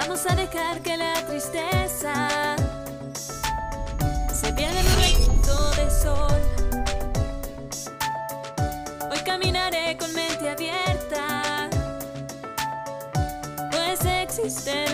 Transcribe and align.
Vamos 0.00 0.24
a 0.26 0.34
dejar 0.34 0.80
que 0.80 0.96
la 0.96 1.12
tristeza 1.26 2.56
se 4.32 4.50
pierda 4.54 4.80
en 4.80 4.86
un 4.86 4.96
rayito 4.96 5.70
de 5.72 5.90
sol. 5.90 6.40
Hoy 9.10 9.18
caminaré 9.26 9.98
con 9.98 10.10
mente 10.14 10.48
abierta, 10.48 11.68
pues 13.70 14.00
existe 14.06 14.89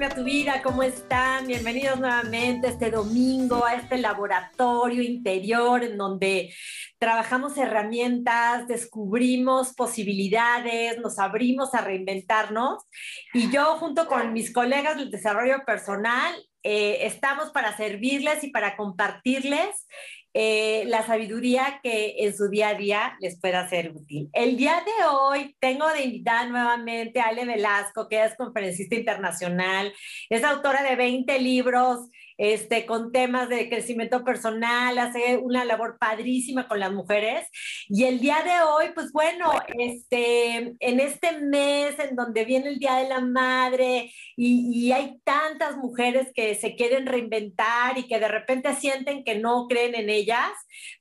Cambia 0.00 0.16
tu 0.16 0.24
Vida, 0.24 0.62
¿cómo 0.62 0.82
están? 0.82 1.46
Bienvenidos 1.46 2.00
nuevamente 2.00 2.68
este 2.68 2.90
domingo 2.90 3.66
a 3.66 3.74
este 3.74 3.98
laboratorio 3.98 5.02
interior 5.02 5.84
en 5.84 5.98
donde 5.98 6.54
trabajamos 6.98 7.58
herramientas, 7.58 8.66
descubrimos 8.66 9.74
posibilidades, 9.74 10.96
nos 11.00 11.18
abrimos 11.18 11.74
a 11.74 11.82
reinventarnos. 11.82 12.82
Y 13.34 13.50
yo 13.50 13.76
junto 13.76 14.06
con 14.06 14.32
mis 14.32 14.54
colegas 14.54 14.96
del 14.96 15.10
desarrollo 15.10 15.66
personal 15.66 16.34
eh, 16.62 17.06
estamos 17.06 17.50
para 17.50 17.76
servirles 17.76 18.42
y 18.42 18.50
para 18.50 18.78
compartirles 18.78 19.86
eh, 20.32 20.84
la 20.86 21.04
sabiduría 21.04 21.80
que 21.82 22.14
en 22.18 22.36
su 22.36 22.48
día 22.48 22.68
a 22.68 22.74
día 22.74 23.16
les 23.20 23.40
pueda 23.40 23.68
ser 23.68 23.90
útil. 23.90 24.30
El 24.32 24.56
día 24.56 24.82
de 24.84 25.06
hoy 25.06 25.56
tengo 25.58 25.88
de 25.88 26.04
invitar 26.04 26.48
nuevamente 26.48 27.20
a 27.20 27.28
Ale 27.28 27.44
Velasco, 27.44 28.08
que 28.08 28.24
es 28.24 28.36
conferencista 28.36 28.94
internacional, 28.94 29.92
es 30.28 30.44
autora 30.44 30.82
de 30.82 30.94
20 30.96 31.38
libros 31.40 32.08
este, 32.40 32.86
con 32.86 33.12
temas 33.12 33.50
de 33.50 33.68
crecimiento 33.68 34.24
personal, 34.24 34.98
hace 34.98 35.36
una 35.36 35.66
labor 35.66 35.98
padrísima 35.98 36.66
con 36.66 36.80
las 36.80 36.90
mujeres. 36.90 37.46
Y 37.86 38.04
el 38.04 38.18
día 38.18 38.42
de 38.42 38.62
hoy, 38.62 38.92
pues 38.94 39.12
bueno, 39.12 39.52
este, 39.78 40.74
en 40.80 41.00
este 41.00 41.38
mes 41.38 41.98
en 41.98 42.16
donde 42.16 42.46
viene 42.46 42.70
el 42.70 42.78
Día 42.78 42.96
de 42.96 43.10
la 43.10 43.20
Madre 43.20 44.10
y, 44.36 44.70
y 44.72 44.90
hay 44.92 45.20
tantas 45.22 45.76
mujeres 45.76 46.28
que 46.34 46.54
se 46.54 46.76
quieren 46.76 47.04
reinventar 47.04 47.98
y 47.98 48.08
que 48.08 48.18
de 48.18 48.28
repente 48.28 48.74
sienten 48.74 49.22
que 49.22 49.38
no 49.38 49.66
creen 49.68 49.94
en 49.94 50.08
ellas, 50.08 50.50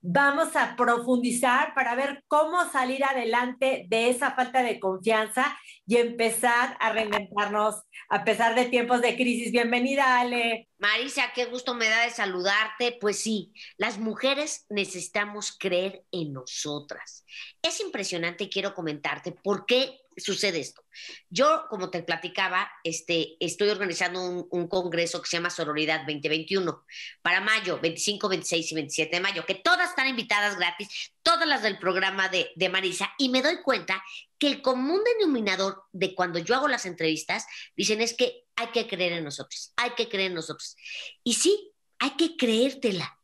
vamos 0.02 0.58
a 0.58 0.76
profundizar 0.76 1.74
para 1.74 1.96
ver 1.96 2.22
cómo 2.28 2.70
salir 2.70 3.02
adelante 3.06 3.86
de 3.88 4.10
esa 4.10 4.32
falta 4.32 4.62
de 4.62 4.78
confianza 4.78 5.58
y 5.90 5.98
empezar 5.98 6.78
a 6.80 6.94
reinventarnos 6.94 7.82
a 8.10 8.24
pesar 8.24 8.54
de 8.54 8.66
tiempos 8.66 9.02
de 9.02 9.16
crisis. 9.16 9.52
Bienvenida, 9.52 10.20
Ale. 10.20 10.70
Marisa, 10.78 11.32
qué 11.34 11.46
gusto 11.46 11.74
me 11.74 11.90
da 11.90 12.04
de 12.04 12.12
saludarte. 12.12 12.96
Pues 13.02 13.18
sí, 13.20 13.54
las 13.76 13.98
mujeres 13.98 14.68
necesitamos 14.70 15.58
creer 15.60 16.04
en 16.12 16.34
nosotras. 16.34 17.26
Es 17.64 17.80
impresionante 17.80 18.50
quiero 18.50 18.76
comentarte 18.76 19.32
por 19.32 19.66
qué 19.66 20.00
sucede 20.20 20.60
esto. 20.60 20.84
Yo, 21.30 21.66
como 21.70 21.90
te 21.90 22.04
platicaba, 22.04 22.70
este, 22.84 23.38
estoy 23.40 23.70
organizando 23.70 24.48
un, 24.50 24.68
congreso 24.68 25.22
que 25.22 25.28
se 25.30 25.38
llama 25.38 25.50
Sororidad 25.50 26.02
2021 26.06 26.86
para 27.22 27.42
mayo, 27.42 27.80
25, 27.82 28.30
26 28.30 28.72
y 28.72 28.76
27 28.76 29.16
de 29.16 29.22
mayo, 29.22 29.46
que 29.46 29.56
todas 29.56 29.90
están 29.90 30.08
invitadas 30.08 30.58
gratis, 30.58 31.12
todas 31.24 31.48
las 31.48 31.64
del 31.64 31.80
programa 31.80 32.30
de, 32.30 32.52
de 32.56 32.70
Marisa, 32.70 33.12
y 33.18 33.30
me 33.30 33.42
doy 33.42 33.62
cuenta 33.64 34.04
que 34.38 34.48
el 34.48 34.62
común 34.62 35.02
denominador 35.04 35.84
de 35.92 36.16
cuando 36.16 36.40
yo 36.40 36.56
hago 36.56 36.68
las 36.68 36.86
entrevistas, 36.86 37.46
dicen 37.76 38.02
es 38.02 38.14
que 38.14 38.46
hay 38.56 38.68
que 38.68 38.88
creer 38.88 39.14
en 39.14 39.24
nosotros, 39.24 39.74
hay 39.76 39.92
que 39.92 40.10
creer 40.10 40.28
en 40.28 40.36
nosotros. 40.36 40.76
Y 41.24 41.34
sí, 41.34 41.74
hay 42.00 42.12
que 42.12 42.36
creértela. 42.38 43.19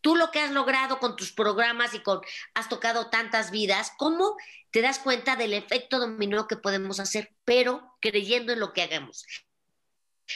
Tú 0.00 0.16
lo 0.16 0.30
que 0.30 0.40
has 0.40 0.50
logrado 0.50 0.98
con 0.98 1.16
tus 1.16 1.32
programas 1.32 1.94
y 1.94 2.00
con 2.00 2.20
has 2.54 2.68
tocado 2.68 3.10
tantas 3.10 3.50
vidas, 3.50 3.92
¿cómo 3.98 4.36
te 4.70 4.82
das 4.82 4.98
cuenta 4.98 5.36
del 5.36 5.52
efecto 5.52 5.98
dominó 5.98 6.46
que 6.46 6.56
podemos 6.56 7.00
hacer, 7.00 7.34
pero 7.44 7.96
creyendo 8.00 8.52
en 8.52 8.60
lo 8.60 8.72
que 8.72 8.82
hagamos? 8.82 9.26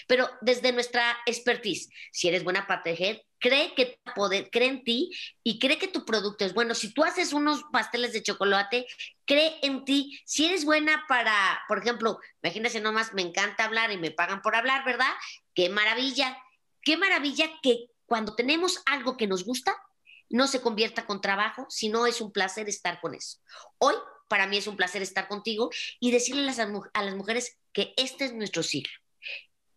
Pero 0.07 0.29
desde 0.41 0.73
nuestra 0.73 1.17
expertise, 1.27 1.89
si 2.11 2.29
eres 2.29 2.45
buena 2.45 2.67
para 2.67 2.83
tejer, 2.83 3.25
cree 3.39 3.75
que 3.75 4.01
poder, 4.15 4.49
cree 4.51 4.69
en 4.69 4.85
ti 4.85 5.11
y 5.43 5.59
cree 5.59 5.79
que 5.79 5.89
tu 5.89 6.05
producto 6.05 6.45
es 6.45 6.55
bueno. 6.55 6.75
Si 6.75 6.93
tú 6.93 7.05
haces 7.05 7.33
unos 7.33 7.63
pasteles 7.73 8.13
de 8.13 8.23
chocolate, 8.23 8.87
cree 9.25 9.59
en 9.63 9.85
ti. 9.85 10.19
Si 10.25 10.47
eres 10.47 10.65
buena 10.65 11.05
para, 11.09 11.63
por 11.69 11.79
ejemplo, 11.79 12.19
imagínense 12.43 12.81
nomás, 12.81 13.13
me 13.13 13.23
encanta 13.23 13.65
hablar 13.65 13.93
y 13.93 13.99
me 13.99 14.11
pagan 14.11 14.43
por 14.43 14.57
hablar, 14.57 14.85
¿verdad? 14.85 15.13
Qué 15.55 15.69
maravilla, 15.69 16.37
qué 16.83 16.97
maravilla 16.97 17.51
que 17.63 17.87
cuando 18.07 18.35
tenemos 18.35 18.83
algo 18.87 19.17
que 19.17 19.27
nos 19.27 19.45
gusta, 19.45 19.75
no 20.31 20.47
se 20.47 20.61
convierta 20.61 21.07
con 21.07 21.21
trabajo, 21.21 21.67
sino 21.69 22.07
es 22.07 22.21
un 22.21 22.33
placer 22.33 22.69
estar 22.69 23.01
con 23.01 23.15
eso. 23.15 23.39
Hoy, 23.79 23.95
para 24.29 24.47
mí 24.47 24.57
es 24.57 24.67
un 24.67 24.77
placer 24.77 25.03
estar 25.03 25.29
contigo 25.29 25.71
y 26.01 26.11
decirle 26.11 26.51
a 26.51 27.03
las, 27.03 27.15
mujeres 27.15 27.59
que 27.73 27.95
este 27.97 28.25
es 28.25 28.33
nuestro 28.33 28.63
siglo, 28.63 28.93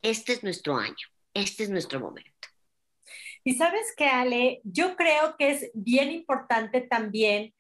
este 0.02 0.34
es 0.34 0.44
nuestro 0.44 0.78
año, 0.78 0.96
este 1.34 1.64
es 1.64 1.70
nuestro 1.70 2.00
momento. 2.00 2.32
Y 3.44 3.56
sabes 3.56 3.94
que, 3.96 4.06
Ale, 4.06 4.62
yo 4.64 4.96
creo 4.96 5.36
que 5.38 5.52
es 5.52 5.72
bien 5.74 6.12
importante 6.12 6.82
también 6.82 7.54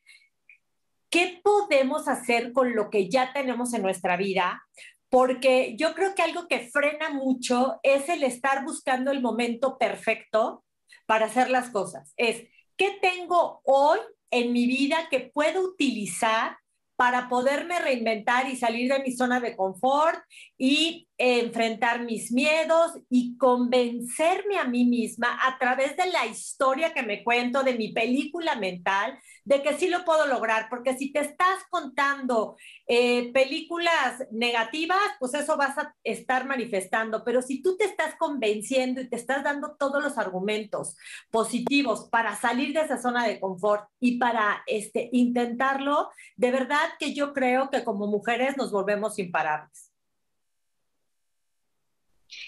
qué 1.10 1.40
podemos 1.44 2.08
hacer 2.08 2.52
con 2.52 2.76
lo 2.76 2.90
que 2.90 3.10
ya 3.10 3.32
tenemos 3.32 3.74
en 3.74 3.84
nuestra 3.84 4.18
vida, 4.18 4.66
porque 5.10 5.76
yo 5.78 5.94
creo 5.94 6.16
que 6.16 6.22
algo 6.22 6.48
que 6.48 6.70
frena 6.70 7.10
mucho 7.10 7.80
es 7.84 8.10
el 8.10 8.24
estar 8.24 8.64
buscando 8.66 9.12
el 9.12 9.22
momento 9.22 9.78
perfecto 9.78 10.64
para 11.06 11.28
hacer 11.28 11.50
las 11.50 11.70
cosas. 11.70 12.14
Es, 12.18 12.44
¿qué 12.76 12.98
tengo 13.02 13.62
hoy 13.64 14.00
en 14.32 14.52
mi 14.52 14.68
vida 14.68 15.08
que 15.10 15.32
puedo 15.34 15.62
utilizar 15.62 16.58
para 16.98 17.30
poderme 17.30 17.80
reinventar 17.80 18.50
y 18.50 18.56
salir 18.56 18.92
de 18.92 19.04
mi 19.04 19.12
zona 19.12 19.40
de 19.40 19.56
confort 19.56 20.20
y 20.58 21.07
enfrentar 21.18 22.04
mis 22.04 22.32
miedos 22.32 22.92
y 23.10 23.38
convencerme 23.38 24.58
a 24.58 24.66
mí 24.66 24.86
misma 24.86 25.40
a 25.48 25.58
través 25.58 25.98
de 25.98 26.06
la 26.08 26.28
historia 26.28 26.94
que 26.94 27.02
me 27.02 27.24
cuento, 27.24 27.64
de 27.64 27.74
mi 27.74 27.92
película 27.92 28.56
mental, 28.56 29.18
de 29.44 29.64
que 29.64 29.74
sí 29.78 29.88
lo 29.88 30.06
puedo 30.06 30.28
lograr, 30.28 30.68
porque 30.70 30.96
si 30.96 31.12
te 31.12 31.20
estás 31.20 31.64
contando 31.70 32.56
eh, 32.88 33.32
películas 33.34 34.26
negativas, 34.32 35.00
pues 35.20 35.34
eso 35.34 35.58
vas 35.58 35.78
a 35.78 35.96
estar 36.04 36.46
manifestando, 36.46 37.24
pero 37.24 37.42
si 37.42 37.62
tú 37.62 37.78
te 37.78 37.86
estás 37.86 38.16
convenciendo 38.16 39.02
y 39.02 39.10
te 39.10 39.16
estás 39.16 39.44
dando 39.44 39.76
todos 39.76 40.04
los 40.04 40.18
argumentos 40.18 40.96
positivos 41.32 42.10
para 42.12 42.36
salir 42.36 42.74
de 42.74 42.82
esa 42.82 43.02
zona 43.02 43.26
de 43.26 43.40
confort 43.40 43.90
y 44.00 44.20
para 44.20 44.64
este, 44.68 45.10
intentarlo, 45.14 46.10
de 46.36 46.52
verdad 46.52 46.90
que 47.00 47.14
yo 47.14 47.34
creo 47.34 47.70
que 47.70 47.84
como 47.84 48.08
mujeres 48.08 48.58
nos 48.58 48.72
volvemos 48.72 49.18
imparables. 49.18 49.87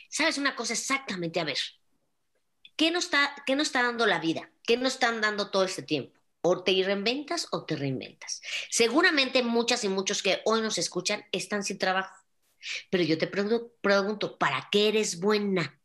¿Sabes 0.09 0.37
una 0.37 0.55
cosa 0.55 0.73
exactamente? 0.73 1.39
A 1.39 1.45
ver, 1.45 1.57
¿qué 2.75 2.91
nos 2.91 3.05
está, 3.05 3.35
qué 3.45 3.55
nos 3.55 3.67
está 3.67 3.83
dando 3.83 4.05
la 4.05 4.19
vida? 4.19 4.49
¿Qué 4.63 4.77
nos 4.77 4.93
están 4.93 5.21
dando 5.21 5.51
todo 5.51 5.63
este 5.63 5.83
tiempo? 5.83 6.17
O 6.41 6.63
te 6.63 6.71
reinventas 6.83 7.47
o 7.51 7.65
te 7.65 7.75
reinventas. 7.75 8.41
Seguramente 8.69 9.43
muchas 9.43 9.83
y 9.83 9.89
muchos 9.89 10.23
que 10.23 10.41
hoy 10.45 10.61
nos 10.61 10.77
escuchan 10.77 11.25
están 11.31 11.63
sin 11.63 11.77
trabajo. 11.77 12.15
Pero 12.89 13.03
yo 13.03 13.17
te 13.17 13.27
pregunto, 13.27 14.37
¿para 14.37 14.67
qué 14.71 14.89
eres 14.89 15.19
buena? 15.19 15.79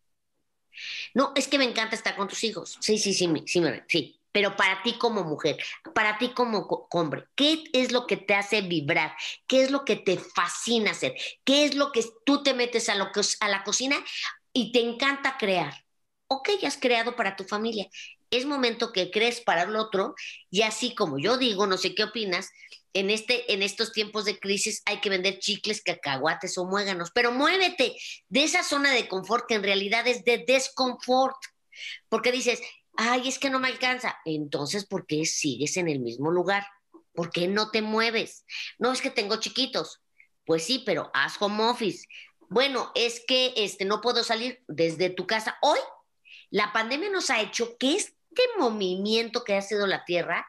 No, 1.15 1.33
es 1.37 1.49
que 1.49 1.59
me 1.59 1.65
encanta 1.65 1.95
estar 1.97 2.17
con 2.17 2.29
tus 2.29 2.45
hijos. 2.45 2.79
Sí, 2.81 2.99
sí, 2.99 3.15
sí, 3.15 3.29
sí, 3.47 3.63
sí. 3.89 4.21
Pero 4.35 4.57
para 4.57 4.83
ti 4.83 4.95
como 4.99 5.23
mujer, 5.23 5.57
para 5.95 6.19
ti 6.19 6.31
como 6.31 6.89
hombre, 6.91 7.25
¿qué 7.37 7.63
es 7.73 7.93
lo 7.93 8.07
que 8.07 8.17
te 8.17 8.35
hace 8.35 8.63
vibrar? 8.63 9.15
¿Qué 9.47 9.63
es 9.63 9.71
lo 9.71 9.85
que 9.85 9.95
te 9.95 10.19
fascina 10.19 10.91
hacer? 10.91 11.15
¿Qué 11.45 11.65
es 11.65 11.77
lo 11.77 11.93
que 11.93 12.05
tú 12.27 12.43
te 12.43 12.53
metes 12.53 12.89
a, 12.89 12.97
lo 12.97 13.13
que, 13.13 13.21
a 13.41 13.49
la 13.49 13.63
cocina 13.63 13.97
y 14.53 14.73
te 14.73 14.81
encanta 14.81 15.37
crear? 15.39 15.85
o 16.27 16.43
que 16.43 16.53
hayas 16.53 16.79
creado 16.79 17.17
para 17.17 17.37
tu 17.37 17.45
familia. 17.45 17.89
Es 18.31 18.47
momento 18.47 18.93
que 18.93 19.11
crees 19.11 19.41
para 19.41 19.63
el 19.63 19.77
otro 19.77 20.15
y 20.51 20.63
así 20.63 20.95
como 20.95 21.19
yo 21.19 21.37
digo, 21.37 21.67
no 21.67 21.77
sé 21.77 21.95
qué 21.95 22.05
opinas, 22.05 22.51
en, 22.93 23.11
este, 23.11 23.53
en 23.53 23.63
estos 23.63 23.93
tiempos 23.93 24.25
de 24.25 24.39
crisis 24.39 24.83
hay 24.87 25.01
que 25.01 25.11
vender 25.11 25.39
chicles, 25.39 25.83
cacahuates 25.83 26.57
o 26.59 26.65
muéganos, 26.65 27.11
pero 27.13 27.33
muévete 27.33 27.97
de 28.29 28.45
esa 28.45 28.63
zona 28.63 28.93
de 28.93 29.09
confort 29.09 29.47
que 29.47 29.55
en 29.55 29.65
realidad 29.65 30.07
es 30.07 30.25
de 30.25 30.45
desconfort, 30.47 31.37
porque 32.09 32.33
dices, 32.33 32.61
ay, 32.97 33.29
es 33.29 33.39
que 33.39 33.51
no 33.51 33.61
me 33.61 33.69
alcanza. 33.69 34.19
Entonces, 34.25 34.87
¿por 34.87 35.07
qué 35.07 35.25
sigues 35.25 35.77
en 35.77 35.89
el 35.89 36.01
mismo 36.01 36.31
lugar? 36.31 36.67
¿Por 37.13 37.31
qué 37.31 37.49
no 37.49 37.71
te 37.71 37.83
mueves? 37.83 38.45
No 38.79 38.93
es 38.93 39.01
que 39.01 39.11
tengo 39.11 39.37
chiquitos. 39.37 40.01
Pues 40.45 40.65
sí, 40.65 40.83
pero 40.85 41.11
haz 41.15 41.41
home 41.41 41.65
office. 41.65 42.07
Bueno, 42.49 42.93
es 42.95 43.23
que 43.27 43.55
este, 43.57 43.85
no 43.85 44.01
puedo 44.01 44.25
salir 44.25 44.63
desde 44.69 45.11
tu 45.11 45.27
casa. 45.27 45.57
Hoy, 45.63 45.79
la 46.51 46.73
pandemia 46.73 47.11
nos 47.11 47.31
ha 47.31 47.41
hecho 47.41 47.77
que 47.79 47.97
este 47.97 48.15
movimiento 48.59 49.45
que 49.45 49.55
ha 49.55 49.63
sido 49.63 49.87
la 49.87 50.05
Tierra 50.05 50.47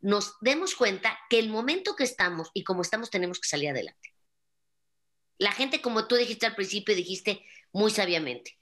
nos 0.00 0.36
demos 0.40 0.74
cuenta 0.74 1.18
que 1.30 1.38
el 1.38 1.48
momento 1.48 1.96
que 1.96 2.04
estamos 2.04 2.50
y 2.54 2.64
como 2.64 2.82
estamos 2.82 3.10
tenemos 3.10 3.40
que 3.40 3.48
salir 3.48 3.70
adelante. 3.70 4.14
La 5.38 5.52
gente, 5.52 5.80
como 5.80 6.06
tú 6.06 6.14
dijiste 6.14 6.46
al 6.46 6.54
principio, 6.54 6.94
dijiste 6.94 7.44
muy 7.72 7.90
sabiamente, 7.90 8.58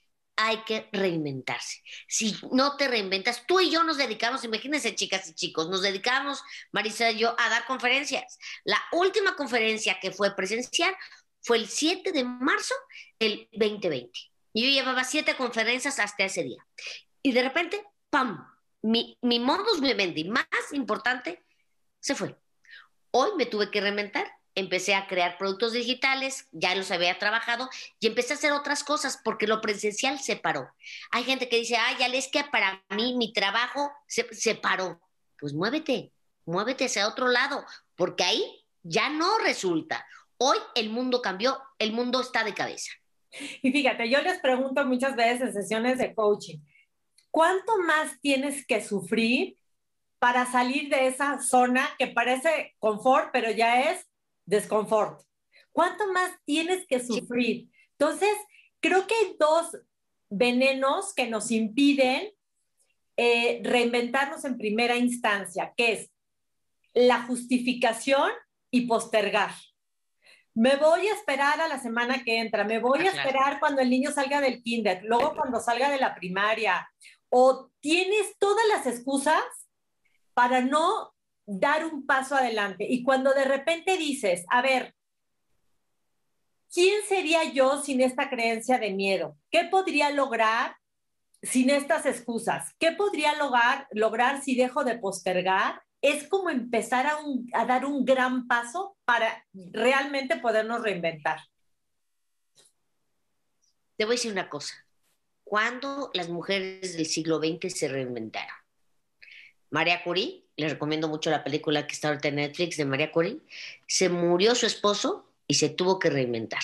hay 0.46 0.64
que 0.64 0.88
reinventarse. 0.92 1.82
Si 2.08 2.36
no 2.50 2.76
te 2.76 2.88
reinventas, 2.88 3.46
tú 3.46 3.60
y 3.60 3.70
yo 3.70 3.82
nos 3.84 3.96
dedicamos, 3.96 4.44
imagínense 4.44 4.94
chicas 4.94 5.28
y 5.28 5.34
chicos, 5.34 5.68
nos 5.68 5.82
dedicamos, 5.82 6.42
Marisa 6.72 7.10
y 7.10 7.18
yo, 7.18 7.34
a 7.38 7.48
dar 7.48 7.66
conferencias. 7.66 8.38
La 8.64 8.80
última 8.92 9.36
conferencia 9.36 9.98
que 10.00 10.10
fue 10.10 10.34
presencial 10.34 10.94
fue 11.40 11.58
el 11.58 11.68
7 11.68 12.12
de 12.12 12.24
marzo 12.24 12.74
del 13.18 13.48
2020. 13.52 14.10
Yo 14.54 14.68
llevaba 14.68 15.04
siete 15.04 15.34
conferencias 15.34 15.98
hasta 15.98 16.24
ese 16.24 16.42
día. 16.42 16.64
Y 17.22 17.32
de 17.32 17.42
repente, 17.42 17.82
¡pam! 18.10 18.52
mi, 18.82 19.16
mi 19.22 19.38
modus 19.38 19.80
vivendi 19.80 20.24
más 20.24 20.46
importante 20.72 21.42
se 22.00 22.14
fue. 22.14 22.36
Hoy 23.12 23.30
me 23.36 23.46
tuve 23.46 23.70
que 23.70 23.80
reinventar. 23.80 24.30
Empecé 24.54 24.94
a 24.94 25.06
crear 25.06 25.38
productos 25.38 25.72
digitales, 25.72 26.46
ya 26.52 26.74
los 26.74 26.90
había 26.90 27.18
trabajado 27.18 27.68
y 28.00 28.06
empecé 28.06 28.34
a 28.34 28.36
hacer 28.36 28.52
otras 28.52 28.84
cosas 28.84 29.20
porque 29.24 29.46
lo 29.46 29.60
presencial 29.60 30.18
se 30.18 30.36
paró. 30.36 30.70
Hay 31.10 31.24
gente 31.24 31.48
que 31.48 31.58
dice, 31.58 31.76
ay, 31.76 31.96
es 32.14 32.28
que 32.28 32.44
para 32.44 32.82
mí 32.90 33.14
mi 33.16 33.32
trabajo 33.32 33.90
se, 34.06 34.32
se 34.34 34.54
paró. 34.54 35.00
Pues 35.38 35.54
muévete, 35.54 36.12
muévete 36.44 36.84
hacia 36.84 37.08
otro 37.08 37.28
lado, 37.28 37.64
porque 37.96 38.24
ahí 38.24 38.66
ya 38.82 39.08
no 39.08 39.38
resulta. 39.38 40.06
Hoy 40.36 40.58
el 40.74 40.90
mundo 40.90 41.22
cambió, 41.22 41.58
el 41.78 41.92
mundo 41.92 42.20
está 42.20 42.44
de 42.44 42.54
cabeza. 42.54 42.90
Y 43.62 43.72
fíjate, 43.72 44.10
yo 44.10 44.20
les 44.20 44.38
pregunto 44.40 44.84
muchas 44.84 45.16
veces 45.16 45.40
en 45.40 45.52
sesiones 45.54 45.98
de 45.98 46.14
coaching, 46.14 46.58
¿cuánto 47.30 47.78
más 47.78 48.20
tienes 48.20 48.66
que 48.66 48.84
sufrir 48.84 49.56
para 50.22 50.46
salir 50.46 50.88
de 50.88 51.08
esa 51.08 51.40
zona 51.40 51.88
que 51.98 52.06
parece 52.06 52.76
confort, 52.78 53.30
pero 53.32 53.50
ya 53.50 53.90
es 53.90 54.06
desconfort? 54.46 55.22
¿Cuánto 55.72 56.12
más 56.12 56.30
tienes 56.44 56.86
que 56.86 57.00
sufrir? 57.00 57.68
Entonces, 57.98 58.34
creo 58.80 59.06
que 59.06 59.14
hay 59.14 59.36
dos 59.38 59.76
venenos 60.28 61.14
que 61.14 61.26
nos 61.28 61.50
impiden 61.50 62.30
eh, 63.16 63.60
reinventarnos 63.64 64.44
en 64.44 64.56
primera 64.58 64.96
instancia, 64.96 65.72
que 65.76 65.92
es 65.92 66.10
la 66.94 67.22
justificación 67.22 68.30
y 68.70 68.86
postergar. 68.86 69.52
Me 70.54 70.76
voy 70.76 71.06
a 71.08 71.14
esperar 71.14 71.60
a 71.60 71.68
la 71.68 71.78
semana 71.78 72.24
que 72.24 72.38
entra, 72.38 72.64
me 72.64 72.78
voy 72.78 73.00
Ah, 73.06 73.08
a 73.08 73.12
claro. 73.12 73.28
esperar 73.28 73.60
cuando 73.60 73.80
el 73.80 73.88
niño 73.90 74.10
salga 74.10 74.40
del 74.40 74.62
kinder, 74.62 75.02
luego 75.04 75.34
cuando 75.34 75.60
salga 75.60 75.90
de 75.90 75.98
la 75.98 76.14
primaria, 76.14 76.86
o 77.30 77.70
tienes 77.80 78.36
todas 78.38 78.64
las 78.68 78.86
excusas 78.86 79.42
para 80.34 80.60
no 80.60 81.11
dar 81.46 81.84
un 81.86 82.06
paso 82.06 82.34
adelante. 82.36 82.86
Y 82.88 83.02
cuando 83.02 83.32
de 83.34 83.44
repente 83.44 83.96
dices, 83.96 84.44
a 84.48 84.62
ver, 84.62 84.94
¿quién 86.72 87.02
sería 87.08 87.44
yo 87.52 87.82
sin 87.82 88.00
esta 88.00 88.30
creencia 88.30 88.78
de 88.78 88.90
miedo? 88.92 89.36
¿Qué 89.50 89.64
podría 89.64 90.10
lograr 90.10 90.76
sin 91.42 91.70
estas 91.70 92.06
excusas? 92.06 92.72
¿Qué 92.78 92.92
podría 92.92 93.34
lograr, 93.36 93.86
lograr 93.90 94.42
si 94.42 94.54
dejo 94.56 94.84
de 94.84 94.98
postergar? 94.98 95.82
Es 96.00 96.26
como 96.28 96.50
empezar 96.50 97.06
a, 97.06 97.18
un- 97.18 97.48
a 97.52 97.64
dar 97.64 97.84
un 97.84 98.04
gran 98.04 98.46
paso 98.48 98.96
para 99.04 99.44
realmente 99.52 100.36
podernos 100.38 100.82
reinventar. 100.82 101.40
Te 103.96 104.04
voy 104.04 104.14
a 104.14 104.16
decir 104.16 104.32
una 104.32 104.48
cosa. 104.48 104.74
¿Cuándo 105.44 106.10
las 106.14 106.28
mujeres 106.28 106.96
del 106.96 107.06
siglo 107.06 107.38
XX 107.38 107.68
se 107.72 107.88
reinventaron? 107.88 108.54
María 109.70 110.02
Curie, 110.02 110.41
les 110.56 110.72
recomiendo 110.72 111.08
mucho 111.08 111.30
la 111.30 111.44
película 111.44 111.86
que 111.86 111.94
está 111.94 112.08
ahorita 112.08 112.28
en 112.28 112.36
Netflix 112.36 112.76
de 112.76 112.84
María 112.84 113.12
Curie, 113.12 113.38
se 113.86 114.08
murió 114.08 114.54
su 114.54 114.66
esposo 114.66 115.26
y 115.46 115.54
se 115.54 115.68
tuvo 115.68 115.98
que 115.98 116.10
reinventar. 116.10 116.62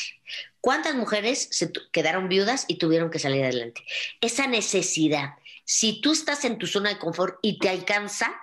¿Cuántas 0.60 0.94
mujeres 0.94 1.48
se 1.50 1.72
quedaron 1.92 2.28
viudas 2.28 2.64
y 2.68 2.76
tuvieron 2.76 3.10
que 3.10 3.18
salir 3.18 3.44
adelante? 3.44 3.82
Esa 4.20 4.46
necesidad. 4.46 5.34
Si 5.64 6.00
tú 6.00 6.12
estás 6.12 6.44
en 6.44 6.58
tu 6.58 6.66
zona 6.66 6.90
de 6.90 6.98
confort 6.98 7.38
y 7.42 7.58
te 7.58 7.68
alcanza, 7.68 8.34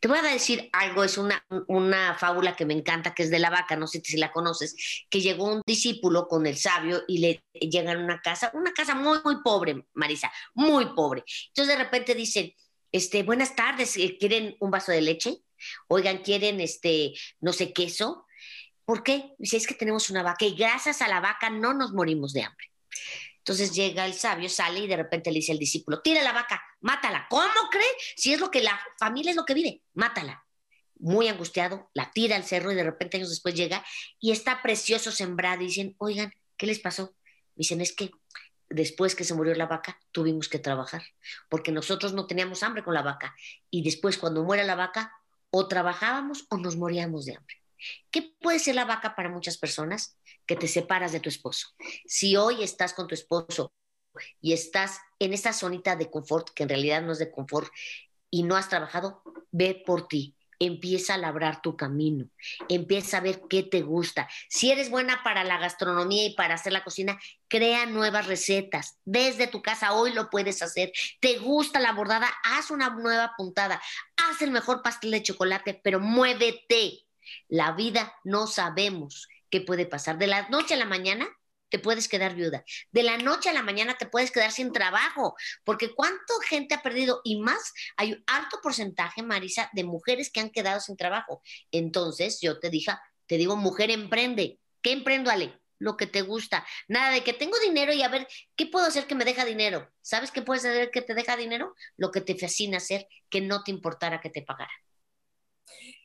te 0.00 0.08
voy 0.08 0.18
a 0.18 0.22
decir 0.22 0.68
algo, 0.72 1.04
es 1.04 1.18
una, 1.18 1.44
una 1.66 2.14
fábula 2.14 2.56
que 2.56 2.66
me 2.66 2.74
encanta, 2.74 3.14
que 3.14 3.22
es 3.22 3.30
de 3.30 3.38
la 3.38 3.50
vaca, 3.50 3.76
no 3.76 3.86
sé 3.86 4.00
si 4.04 4.16
la 4.16 4.32
conoces, 4.32 5.04
que 5.08 5.20
llegó 5.20 5.44
un 5.44 5.62
discípulo 5.66 6.28
con 6.28 6.46
el 6.46 6.56
sabio 6.56 7.02
y 7.08 7.18
le 7.18 7.44
llegan 7.52 7.96
a 7.96 8.02
una 8.02 8.20
casa, 8.20 8.50
una 8.54 8.72
casa 8.72 8.94
muy, 8.94 9.18
muy 9.24 9.42
pobre, 9.42 9.84
Marisa, 9.94 10.32
muy 10.54 10.86
pobre. 10.94 11.24
Entonces 11.48 11.76
de 11.76 11.82
repente 11.82 12.14
dicen, 12.14 12.52
este, 12.92 13.22
buenas 13.22 13.56
tardes, 13.56 13.96
eh, 13.96 14.16
¿quieren 14.18 14.56
un 14.60 14.70
vaso 14.70 14.92
de 14.92 15.00
leche? 15.00 15.38
Oigan, 15.88 16.18
¿quieren 16.18 16.60
este, 16.60 17.14
no 17.40 17.52
sé, 17.52 17.72
queso? 17.72 18.26
¿Por 18.84 19.02
qué? 19.02 19.32
Dice, 19.38 19.56
es 19.56 19.66
que 19.66 19.74
tenemos 19.74 20.10
una 20.10 20.22
vaca 20.22 20.44
y 20.44 20.54
gracias 20.54 21.00
a 21.00 21.08
la 21.08 21.20
vaca 21.20 21.48
no 21.48 21.72
nos 21.72 21.92
morimos 21.92 22.32
de 22.32 22.42
hambre. 22.42 22.66
Entonces 23.38 23.74
llega 23.74 24.04
el 24.04 24.14
sabio, 24.14 24.48
sale 24.48 24.80
y 24.80 24.86
de 24.86 24.96
repente 24.96 25.30
le 25.30 25.36
dice 25.36 25.52
al 25.52 25.58
discípulo, 25.58 26.00
tira 26.00 26.22
la 26.22 26.32
vaca, 26.32 26.62
mátala. 26.80 27.26
¿Cómo 27.28 27.70
cree? 27.70 27.84
Si 28.16 28.32
es 28.32 28.40
lo 28.40 28.50
que 28.50 28.62
la 28.62 28.78
familia 28.98 29.30
es 29.30 29.36
lo 29.36 29.44
que 29.44 29.54
vive, 29.54 29.82
mátala. 29.94 30.44
Muy 30.98 31.26
angustiado, 31.26 31.90
la 31.94 32.12
tira 32.12 32.36
al 32.36 32.44
cerro 32.44 32.70
y 32.70 32.76
de 32.76 32.84
repente 32.84 33.16
años 33.16 33.30
después 33.30 33.54
llega 33.54 33.84
y 34.20 34.30
está 34.30 34.62
precioso 34.62 35.10
sembrado 35.10 35.62
y 35.62 35.66
dicen, 35.66 35.96
oigan, 35.98 36.32
¿qué 36.56 36.66
les 36.66 36.78
pasó? 36.78 37.16
Dicen, 37.56 37.80
es 37.80 37.92
que 37.92 38.10
después 38.74 39.14
que 39.14 39.24
se 39.24 39.34
murió 39.34 39.54
la 39.54 39.66
vaca, 39.66 39.98
tuvimos 40.12 40.48
que 40.48 40.58
trabajar, 40.58 41.02
porque 41.48 41.72
nosotros 41.72 42.12
no 42.12 42.26
teníamos 42.26 42.62
hambre 42.62 42.82
con 42.82 42.94
la 42.94 43.02
vaca. 43.02 43.34
Y 43.70 43.82
después, 43.82 44.18
cuando 44.18 44.44
muera 44.44 44.64
la 44.64 44.74
vaca, 44.74 45.12
o 45.50 45.68
trabajábamos 45.68 46.46
o 46.48 46.56
nos 46.56 46.76
moríamos 46.76 47.26
de 47.26 47.36
hambre. 47.36 47.56
¿Qué 48.10 48.34
puede 48.40 48.58
ser 48.58 48.74
la 48.74 48.84
vaca 48.84 49.14
para 49.14 49.28
muchas 49.28 49.58
personas? 49.58 50.16
Que 50.46 50.56
te 50.56 50.66
separas 50.66 51.12
de 51.12 51.20
tu 51.20 51.28
esposo. 51.28 51.68
Si 52.06 52.36
hoy 52.36 52.62
estás 52.62 52.94
con 52.94 53.06
tu 53.06 53.14
esposo 53.14 53.72
y 54.40 54.52
estás 54.52 54.98
en 55.18 55.32
esa 55.32 55.52
zonita 55.52 55.96
de 55.96 56.10
confort, 56.10 56.50
que 56.50 56.62
en 56.62 56.68
realidad 56.70 57.02
no 57.02 57.12
es 57.12 57.18
de 57.18 57.30
confort, 57.30 57.70
y 58.30 58.44
no 58.44 58.56
has 58.56 58.68
trabajado, 58.68 59.22
ve 59.50 59.82
por 59.84 60.08
ti. 60.08 60.34
Empieza 60.64 61.14
a 61.14 61.18
labrar 61.18 61.60
tu 61.60 61.76
camino, 61.76 62.26
empieza 62.68 63.16
a 63.16 63.20
ver 63.20 63.42
qué 63.50 63.64
te 63.64 63.82
gusta. 63.82 64.28
Si 64.48 64.70
eres 64.70 64.90
buena 64.90 65.24
para 65.24 65.42
la 65.42 65.58
gastronomía 65.58 66.24
y 66.24 66.34
para 66.34 66.54
hacer 66.54 66.72
la 66.72 66.84
cocina, 66.84 67.18
crea 67.48 67.86
nuevas 67.86 68.28
recetas. 68.28 68.98
Desde 69.04 69.48
tu 69.48 69.60
casa 69.60 69.92
hoy 69.92 70.12
lo 70.12 70.30
puedes 70.30 70.62
hacer. 70.62 70.92
¿Te 71.18 71.38
gusta 71.38 71.80
la 71.80 71.92
bordada? 71.92 72.28
Haz 72.44 72.70
una 72.70 72.90
nueva 72.90 73.32
puntada. 73.36 73.82
Haz 74.16 74.40
el 74.42 74.52
mejor 74.52 74.82
pastel 74.82 75.10
de 75.10 75.22
chocolate, 75.24 75.80
pero 75.82 75.98
muévete. 75.98 77.00
La 77.48 77.72
vida 77.72 78.14
no 78.22 78.46
sabemos 78.46 79.28
qué 79.50 79.60
puede 79.60 79.86
pasar. 79.86 80.18
De 80.18 80.28
la 80.28 80.48
noche 80.48 80.74
a 80.74 80.78
la 80.78 80.86
mañana 80.86 81.28
te 81.72 81.78
puedes 81.78 82.06
quedar 82.06 82.34
viuda. 82.34 82.64
De 82.90 83.02
la 83.02 83.16
noche 83.16 83.48
a 83.48 83.54
la 83.54 83.62
mañana 83.62 83.96
te 83.96 84.04
puedes 84.04 84.30
quedar 84.30 84.52
sin 84.52 84.72
trabajo, 84.72 85.34
porque 85.64 85.94
cuánta 85.94 86.34
gente 86.46 86.74
ha 86.74 86.82
perdido 86.82 87.22
y 87.24 87.40
más, 87.40 87.72
hay 87.96 88.12
un 88.12 88.22
alto 88.26 88.58
porcentaje, 88.62 89.22
Marisa, 89.22 89.70
de 89.72 89.82
mujeres 89.82 90.30
que 90.30 90.40
han 90.40 90.50
quedado 90.50 90.80
sin 90.80 90.98
trabajo. 90.98 91.40
Entonces, 91.70 92.40
yo 92.42 92.60
te 92.60 92.68
dije, 92.68 92.92
te 93.26 93.38
digo, 93.38 93.56
mujer, 93.56 93.90
emprende. 93.90 94.58
¿Qué 94.82 94.92
emprendo, 94.92 95.30
Ale? 95.30 95.58
Lo 95.78 95.96
que 95.96 96.06
te 96.06 96.20
gusta. 96.20 96.66
Nada 96.88 97.10
de 97.10 97.24
que 97.24 97.32
tengo 97.32 97.58
dinero 97.58 97.94
y 97.94 98.02
a 98.02 98.08
ver, 98.08 98.28
¿qué 98.54 98.66
puedo 98.66 98.84
hacer 98.84 99.06
que 99.06 99.14
me 99.14 99.24
deja 99.24 99.46
dinero? 99.46 99.90
¿Sabes 100.02 100.30
qué 100.30 100.42
puedes 100.42 100.66
hacer 100.66 100.90
que 100.90 101.00
te 101.00 101.14
deja 101.14 101.38
dinero? 101.38 101.74
Lo 101.96 102.10
que 102.10 102.20
te 102.20 102.36
fascina 102.36 102.76
hacer, 102.76 103.08
que 103.30 103.40
no 103.40 103.62
te 103.62 103.70
importara 103.70 104.20
que 104.20 104.28
te 104.28 104.42
pagara. 104.42 104.72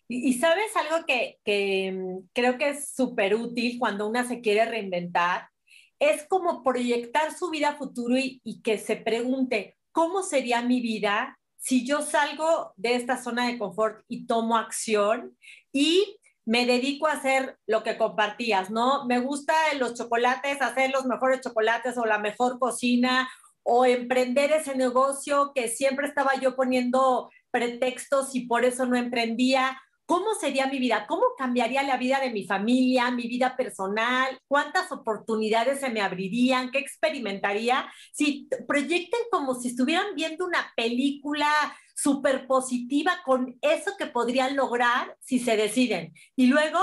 Y, 0.08 0.30
y 0.30 0.34
sabes 0.36 0.74
algo 0.78 1.06
que, 1.06 1.40
que, 1.44 1.92
mm, 1.92 2.30
creo 2.34 2.58
que 2.58 2.70
es 2.70 2.96
súper 2.96 3.36
útil 3.36 3.78
cuando 3.78 4.08
una 4.08 4.26
se 4.26 4.40
quiere 4.40 4.64
reinventar, 4.64 5.50
es 6.00 6.26
como 6.28 6.64
proyectar 6.64 7.36
su 7.38 7.50
vida 7.50 7.70
a 7.70 7.78
futuro 7.78 8.18
y, 8.18 8.42
y 8.44 8.62
que 8.62 8.78
se 8.78 8.96
pregunte, 8.96 9.78
¿cómo 9.92 10.24
sería 10.24 10.62
mi 10.62 10.82
vida 10.82 11.38
si 11.58 11.86
yo 11.86 12.02
salgo 12.02 12.74
de 12.76 12.96
esta 12.96 13.22
zona 13.22 13.48
de 13.48 13.58
confort 13.58 14.04
y 14.08 14.26
tomo 14.26 14.58
acción 14.58 15.38
y 15.74 16.18
me 16.46 16.66
dedico 16.66 17.08
a 17.08 17.14
hacer 17.14 17.58
lo 17.68 17.84
que 17.84 17.98
compartías, 17.98 18.70
¿no? 18.70 19.06
Me 19.06 19.20
gusta 19.20 19.54
los 19.78 19.96
chocolates, 19.96 20.62
hacer 20.62 20.92
los 20.92 21.06
mejores 21.06 21.42
chocolates 21.42 21.98
o 21.98 22.06
la 22.06 22.20
mejor 22.20 22.58
cocina 22.58 23.30
o 23.64 23.86
emprender 23.86 24.54
ese 24.54 24.74
negocio 24.76 25.52
que 25.54 25.68
siempre 25.68 26.08
estaba 26.08 26.40
yo 26.40 26.56
poniendo 26.56 27.30
pretextos 27.52 28.34
y 28.34 28.48
por 28.48 28.64
eso 28.64 28.86
no 28.86 28.96
emprendía. 28.96 29.78
¿Cómo 30.08 30.36
sería 30.36 30.68
mi 30.68 30.80
vida? 30.80 31.06
¿Cómo 31.06 31.24
cambiaría 31.38 31.84
la 31.84 31.98
vida 31.98 32.22
de 32.22 32.32
mi 32.32 32.46
familia, 32.46 33.12
mi 33.12 33.28
vida 33.28 33.58
personal? 33.58 34.40
¿Cuántas 34.48 34.90
oportunidades 34.94 35.82
se 35.82 35.90
me 35.90 36.00
abrirían? 36.00 36.72
¿Qué 36.72 36.80
experimentaría? 36.80 37.92
Si 38.14 38.48
proyecten 38.70 39.20
como 39.30 39.56
si 39.56 39.68
estuvieran 39.68 40.16
viendo 40.16 40.46
una 40.46 40.72
película 40.78 41.52
súper 41.94 42.48
positiva 42.48 43.22
con 43.26 43.58
eso 43.62 43.98
que 44.00 44.06
podrían 44.06 44.56
lograr 44.56 45.18
si 45.20 45.40
se 45.40 45.58
deciden. 45.58 46.14
Y 46.38 46.48
luego, 46.48 46.80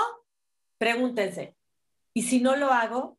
pregúntense, 0.77 1.57
¿y 2.13 2.25
si 2.25 2.41
no 2.41 2.57
lo 2.57 2.75
hago? 2.75 3.19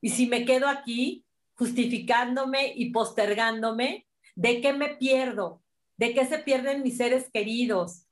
¿Y 0.00 0.10
si 0.10 0.28
me 0.28 0.44
quedo 0.44 0.68
aquí 0.68 1.24
justificándome 1.54 2.72
y 2.76 2.92
postergándome? 2.92 4.06
¿De 4.36 4.60
qué 4.60 4.74
me 4.74 4.90
pierdo? 4.90 5.60
¿De 5.96 6.14
qué 6.14 6.24
se 6.24 6.38
pierden 6.38 6.84
mis 6.84 6.98
seres 6.98 7.28
queridos? 7.32 8.06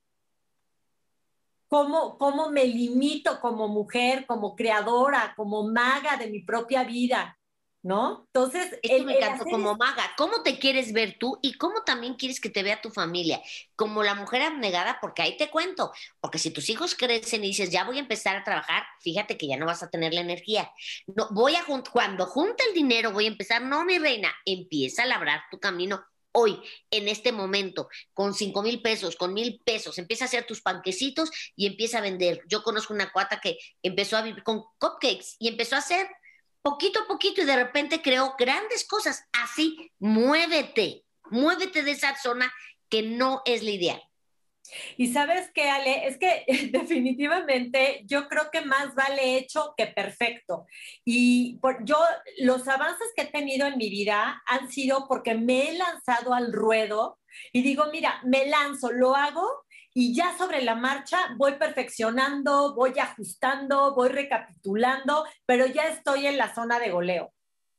¿Cómo, 1.69 2.17
¿Cómo 2.17 2.49
me 2.49 2.65
limito 2.65 3.39
como 3.39 3.67
mujer, 3.67 4.25
como 4.25 4.55
creadora, 4.55 5.33
como 5.37 5.63
maga 5.63 6.17
de 6.17 6.27
mi 6.27 6.41
propia 6.41 6.83
vida? 6.83 7.39
¿no? 7.81 8.25
Entonces, 8.27 8.77
esto 8.81 9.05
me 9.05 9.17
encanta 9.17 9.45
como 9.45 9.75
maga. 9.75 10.11
¿Cómo 10.17 10.43
te 10.43 10.59
quieres 10.59 10.91
ver 10.91 11.15
tú 11.17 11.39
y 11.41 11.53
cómo 11.53 11.83
también 11.83 12.15
quieres 12.15 12.41
que 12.41 12.49
te 12.49 12.61
vea 12.61 12.81
tu 12.81 12.89
familia? 12.89 13.41
Como 13.75 14.03
la 14.03 14.15
mujer 14.15 14.41
abnegada, 14.41 14.99
porque 14.99 15.21
ahí 15.21 15.37
te 15.37 15.49
cuento, 15.49 15.91
porque 16.19 16.39
si 16.39 16.51
tus 16.51 16.69
hijos 16.69 16.95
crecen 16.95 17.43
y 17.43 17.47
dices, 17.47 17.69
ya 17.69 17.85
voy 17.85 17.97
a 17.97 18.01
empezar 18.01 18.35
a 18.35 18.43
trabajar, 18.43 18.83
fíjate 19.01 19.37
que 19.37 19.47
ya 19.47 19.57
no 19.57 19.65
vas 19.65 19.81
a 19.81 19.89
tener 19.89 20.13
la 20.13 20.21
energía. 20.21 20.69
No, 21.07 21.29
voy 21.31 21.55
a 21.55 21.63
cuando 21.91 22.25
junta 22.25 22.63
el 22.67 22.73
dinero 22.73 23.11
voy 23.11 23.25
a 23.25 23.29
empezar, 23.29 23.61
no, 23.61 23.85
mi 23.85 23.97
reina, 23.97 24.33
empieza 24.45 25.03
a 25.03 25.05
labrar 25.05 25.43
tu 25.49 25.59
camino 25.59 26.03
hoy, 26.31 26.61
en 26.91 27.07
este 27.07 27.31
momento, 27.31 27.89
con 28.13 28.33
cinco 28.33 28.61
mil 28.61 28.81
pesos, 28.81 29.15
con 29.15 29.33
mil 29.33 29.61
pesos, 29.65 29.97
empieza 29.97 30.25
a 30.25 30.27
hacer 30.27 30.45
tus 30.45 30.61
panquecitos 30.61 31.31
y 31.55 31.65
empieza 31.65 31.97
a 31.97 32.01
vender. 32.01 32.41
Yo 32.47 32.63
conozco 32.63 32.93
una 32.93 33.11
cuata 33.11 33.39
que 33.39 33.57
empezó 33.83 34.17
a 34.17 34.21
vivir 34.21 34.43
con 34.43 34.63
cupcakes 34.77 35.35
y 35.39 35.47
empezó 35.47 35.75
a 35.75 35.79
hacer 35.79 36.07
poquito 36.61 37.01
a 37.01 37.07
poquito 37.07 37.41
y 37.41 37.45
de 37.45 37.55
repente 37.55 38.01
creó 38.01 38.35
grandes 38.37 38.85
cosas. 38.85 39.23
Así, 39.31 39.91
muévete, 39.99 41.05
muévete 41.29 41.83
de 41.83 41.91
esa 41.91 42.15
zona 42.17 42.53
que 42.89 43.01
no 43.01 43.41
es 43.45 43.63
la 43.63 43.71
ideal. 43.71 44.08
Y 44.97 45.11
sabes 45.13 45.51
qué, 45.53 45.69
Ale, 45.69 46.07
es 46.07 46.17
que 46.17 46.45
definitivamente 46.71 48.01
yo 48.05 48.27
creo 48.27 48.49
que 48.51 48.61
más 48.61 48.95
vale 48.95 49.37
hecho 49.37 49.73
que 49.77 49.87
perfecto. 49.87 50.65
Y 51.05 51.57
por, 51.59 51.83
yo, 51.85 51.97
los 52.39 52.67
avances 52.67 53.07
que 53.15 53.23
he 53.23 53.27
tenido 53.27 53.67
en 53.67 53.77
mi 53.77 53.89
vida 53.89 54.41
han 54.45 54.71
sido 54.71 55.07
porque 55.07 55.35
me 55.35 55.69
he 55.69 55.77
lanzado 55.77 56.33
al 56.33 56.53
ruedo 56.53 57.19
y 57.53 57.61
digo, 57.61 57.85
mira, 57.91 58.21
me 58.23 58.47
lanzo, 58.47 58.91
lo 58.91 59.15
hago 59.15 59.65
y 59.93 60.13
ya 60.13 60.37
sobre 60.37 60.61
la 60.61 60.75
marcha 60.75 61.17
voy 61.37 61.53
perfeccionando, 61.53 62.75
voy 62.75 62.97
ajustando, 62.99 63.95
voy 63.95 64.09
recapitulando, 64.09 65.25
pero 65.45 65.65
ya 65.65 65.89
estoy 65.89 66.27
en 66.27 66.37
la 66.37 66.53
zona 66.53 66.79
de 66.79 66.91
goleo. 66.91 67.33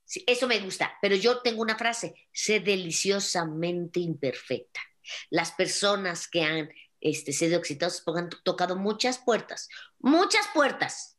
Sí, 0.05 0.23
eso 0.27 0.45
me 0.47 0.59
gusta, 0.59 0.91
pero 1.01 1.15
yo 1.15 1.41
tengo 1.41 1.61
una 1.61 1.77
frase, 1.77 2.13
sé 2.33 2.59
deliciosamente 2.59 4.01
imperfecta. 4.01 4.81
Las 5.29 5.51
personas 5.51 6.27
que 6.27 6.43
han 6.43 6.69
este, 6.99 7.33
sido 7.33 7.57
exitosas 7.57 8.03
han 8.15 8.29
tocado 8.43 8.75
muchas 8.75 9.17
puertas, 9.17 9.69
muchas 9.99 10.45
puertas. 10.53 11.17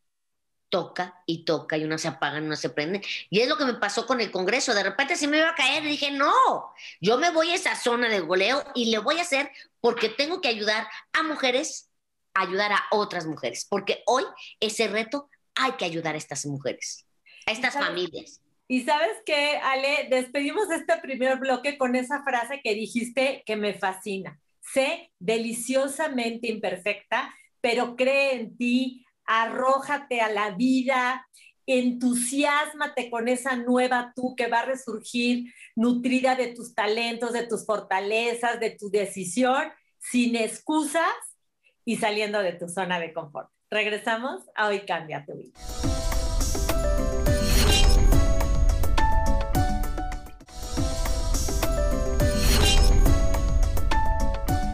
Toca 0.69 1.23
y 1.27 1.45
toca 1.45 1.77
y 1.77 1.85
unas 1.85 2.01
se 2.01 2.09
apagan, 2.09 2.45
unas 2.45 2.61
se 2.61 2.71
prenden. 2.71 3.03
Y 3.29 3.41
es 3.41 3.49
lo 3.49 3.59
que 3.59 3.67
me 3.67 3.75
pasó 3.75 4.07
con 4.07 4.23
el 4.23 4.31
Congreso. 4.31 4.73
De 4.73 4.83
repente 4.83 5.17
se 5.17 5.29
me 5.29 5.37
iba 5.37 5.51
a 5.51 5.55
caer 5.55 5.85
y 5.85 5.89
dije, 5.89 6.11
no, 6.11 6.33
yo 6.99 7.19
me 7.19 7.31
voy 7.31 7.51
a 7.51 7.57
esa 7.57 7.77
zona 7.77 8.09
de 8.09 8.21
goleo 8.21 8.65
y 8.75 8.87
le 8.87 8.97
voy 8.97 9.19
a 9.19 9.23
hacer 9.23 9.51
porque 9.83 10.09
tengo 10.09 10.41
que 10.41 10.49
ayudar 10.49 10.89
a 11.13 11.23
mujeres 11.25 11.91
a 12.35 12.43
ayudar 12.43 12.73
a 12.73 12.83
otras 12.91 13.27
mujeres. 13.27 13.67
Porque 13.69 14.03
hoy 14.07 14.25
ese 14.61 14.89
reto 14.89 15.29
hay 15.55 15.73
que 15.73 15.85
ayudar 15.85 16.15
a 16.15 16.19
estas 16.19 16.47
mujeres, 16.47 17.07
a 17.47 17.53
estas 17.53 17.75
familias. 17.75 18.42
Y 18.73 18.85
sabes 18.85 19.19
qué, 19.27 19.59
Ale, 19.63 20.09
despedimos 20.09 20.71
este 20.71 20.97
primer 20.97 21.39
bloque 21.39 21.77
con 21.77 21.95
esa 21.95 22.23
frase 22.23 22.63
que 22.65 22.75
dijiste 22.75 23.43
que 23.45 23.55
me 23.55 23.75
fascina. 23.75 24.41
Sé 24.63 25.13
deliciosamente 25.19 26.49
imperfecta, 26.49 27.35
pero 27.61 27.97
cree 27.97 28.37
en 28.37 28.57
ti, 28.57 29.05
arrójate 29.27 30.23
a 30.23 30.33
la 30.33 30.53
vida, 30.53 31.29
entusiasmate 31.67 33.11
con 33.11 33.29
esa 33.29 33.57
nueva 33.57 34.15
tú 34.17 34.35
que 34.35 34.47
va 34.47 34.61
a 34.61 34.65
resurgir 34.65 35.53
nutrida 35.77 36.35
de 36.35 36.55
tus 36.55 36.75
talentos, 36.75 37.35
de 37.35 37.47
tus 37.47 37.67
fortalezas, 37.67 38.59
de 38.59 38.71
tu 38.71 38.89
decisión, 38.89 39.71
sin 39.99 40.35
excusas 40.35 41.13
y 41.85 41.97
saliendo 41.97 42.39
de 42.39 42.55
tu 42.55 42.71
zona 42.71 42.99
de 42.99 43.13
confort. 43.13 43.51
Regresamos 43.69 44.41
a 44.55 44.69
Hoy 44.69 44.87
Cambia 44.87 45.27
tu 45.27 45.35
vida. 45.35 45.61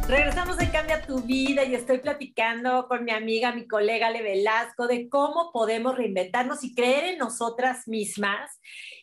Regresamos 0.08 0.58
a 0.58 0.72
Cambia 0.72 1.02
tu 1.02 1.20
vida 1.20 1.64
y 1.64 1.74
estoy 1.74 1.98
platicando 1.98 2.88
con 2.88 3.04
mi 3.04 3.10
amiga, 3.10 3.52
mi 3.52 3.68
colega 3.68 4.08
Le 4.08 4.22
Velasco, 4.22 4.86
de 4.86 5.06
cómo 5.10 5.52
podemos 5.52 5.98
reinventarnos 5.98 6.64
y 6.64 6.74
creer 6.74 7.12
en 7.12 7.18
nosotras 7.18 7.86
mismas. 7.86 8.58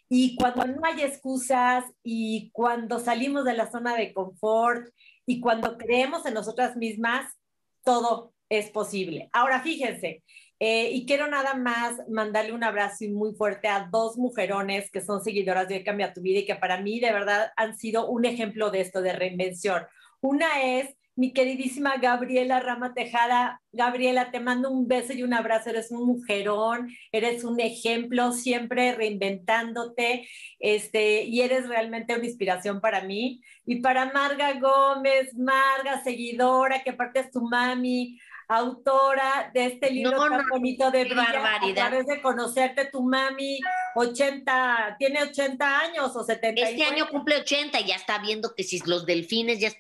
Y 0.10 0.36
cuando 0.36 0.66
no 0.66 0.82
hay 0.84 1.04
excusas 1.04 1.86
y 2.02 2.50
cuando 2.54 2.98
salimos 2.98 3.46
de 3.46 3.54
la 3.54 3.70
zona 3.70 3.96
de 3.96 4.16
confort 4.16 4.88
y 5.28 5.42
cuando 5.42 5.78
creemos 5.78 6.26
en 6.26 6.34
nosotras 6.34 6.76
mismas, 6.76 7.32
todo 7.84 8.34
es 8.50 8.72
posible. 8.72 9.30
Ahora 9.32 9.62
fíjense, 9.62 10.24
eh, 10.60 10.90
y 10.90 11.06
quiero 11.06 11.28
nada 11.28 11.54
más 11.54 12.02
mandarle 12.10 12.52
un 12.52 12.64
abrazo 12.64 13.06
muy 13.12 13.36
fuerte 13.36 13.68
a 13.68 13.88
dos 13.92 14.18
mujerones 14.18 14.90
que 14.90 15.02
son 15.02 15.24
seguidoras 15.24 15.68
de 15.68 15.84
Cambia 15.84 16.14
tu 16.14 16.22
vida 16.22 16.40
y 16.40 16.46
que 16.46 16.56
para 16.56 16.82
mí 16.82 17.00
de 17.00 17.12
verdad 17.12 17.52
han 17.58 17.78
sido 17.78 18.10
un 18.10 18.26
ejemplo 18.26 18.72
de 18.72 18.82
esto, 18.82 19.04
de 19.04 19.14
reinvención. 19.14 19.84
Una 20.22 20.62
es 20.62 20.96
mi 21.16 21.32
queridísima 21.32 21.98
Gabriela 21.98 22.60
Rama 22.60 22.94
Tejada. 22.94 23.62
Gabriela, 23.72 24.32
te 24.32 24.42
mando 24.42 24.70
un 24.70 24.88
beso 24.88 25.14
y 25.14 25.24
un 25.24 25.34
abrazo. 25.34 25.70
Eres 25.70 25.92
un 25.92 26.06
mujerón, 26.06 26.90
eres 27.12 27.44
un 27.44 27.60
ejemplo, 27.60 28.34
siempre 28.34 28.94
reinventándote, 28.94 30.28
este, 30.60 31.24
y 31.24 31.42
eres 31.42 31.68
realmente 31.70 32.16
una 32.16 32.26
inspiración 32.26 32.82
para 32.82 33.02
mí. 33.02 33.42
Y 33.66 33.78
para 33.78 34.12
Marga 34.12 34.60
Gómez, 34.60 35.34
Marga, 35.36 36.04
seguidora, 36.04 36.84
que 36.84 36.90
aparte 36.92 37.22
es 37.22 37.32
tu 37.32 37.42
mami, 37.42 38.20
autora 38.48 39.52
de 39.54 39.66
este 39.68 39.92
libro 39.92 40.20
tan 40.30 40.46
bonito 40.50 40.92
de 40.92 41.06
barbaridad. 41.06 41.86
A 41.86 41.90
través 41.90 42.08
de 42.08 42.22
conocerte, 42.22 42.90
tu 42.92 43.04
mami, 43.04 43.60
80, 43.96 44.98
tiene 45.00 45.24
80 45.24 45.80
años 45.80 46.16
o 46.16 46.24
70. 46.24 46.62
Este 46.62 46.84
año 46.84 47.10
cumple 47.10 47.38
80 47.38 47.80
y 47.80 47.88
ya 47.88 47.96
está 47.96 48.20
viendo 48.20 48.54
que 48.54 48.64
si 48.64 48.80
los 48.86 49.06
delfines, 49.06 49.60
ya, 49.60 49.72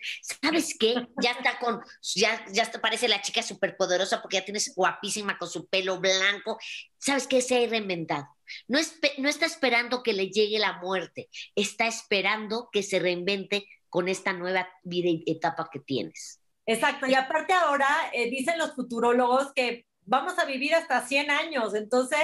¿sabes 0.41 0.75
qué? 0.79 0.95
Ya 1.22 1.31
está 1.31 1.60
con, 1.60 1.81
ya, 2.15 2.45
ya 2.51 2.72
parece 2.81 3.07
la 3.07 3.22
chica 3.22 3.43
súper 3.43 3.75
poderosa 3.77 4.22
porque 4.22 4.38
ya 4.38 4.45
tienes 4.45 4.74
guapísima 4.75 5.38
con 5.38 5.50
su 5.50 5.67
pelo 5.67 6.00
blanco. 6.00 6.57
¿Sabes 6.98 7.27
qué? 7.27 7.41
Se 7.41 7.63
ha 7.63 7.67
reinventado. 7.67 8.27
No, 8.67 8.79
no 9.17 9.29
está 9.29 9.45
esperando 9.45 10.03
que 10.03 10.13
le 10.13 10.29
llegue 10.29 10.60
la 10.60 10.74
muerte, 10.79 11.29
está 11.55 11.88
esperando 11.88 12.69
que 12.72 12.84
se 12.84 13.00
reinvente 13.00 13.67
con 13.89 14.07
esta 14.07 14.34
nueva 14.34 14.67
vida 14.84 15.10
y 15.10 15.24
etapa 15.25 15.69
que 15.72 15.79
tienes. 15.79 16.39
Exacto, 16.65 17.05
y 17.05 17.13
aparte 17.13 17.53
ahora 17.53 17.88
eh, 18.12 18.29
dicen 18.29 18.57
los 18.57 18.74
futurólogos 18.74 19.53
que 19.53 19.86
vamos 20.06 20.38
a 20.40 20.46
vivir 20.46 20.74
hasta 20.76 21.06
100 21.06 21.32
años, 21.32 21.76
entonces 21.76 22.20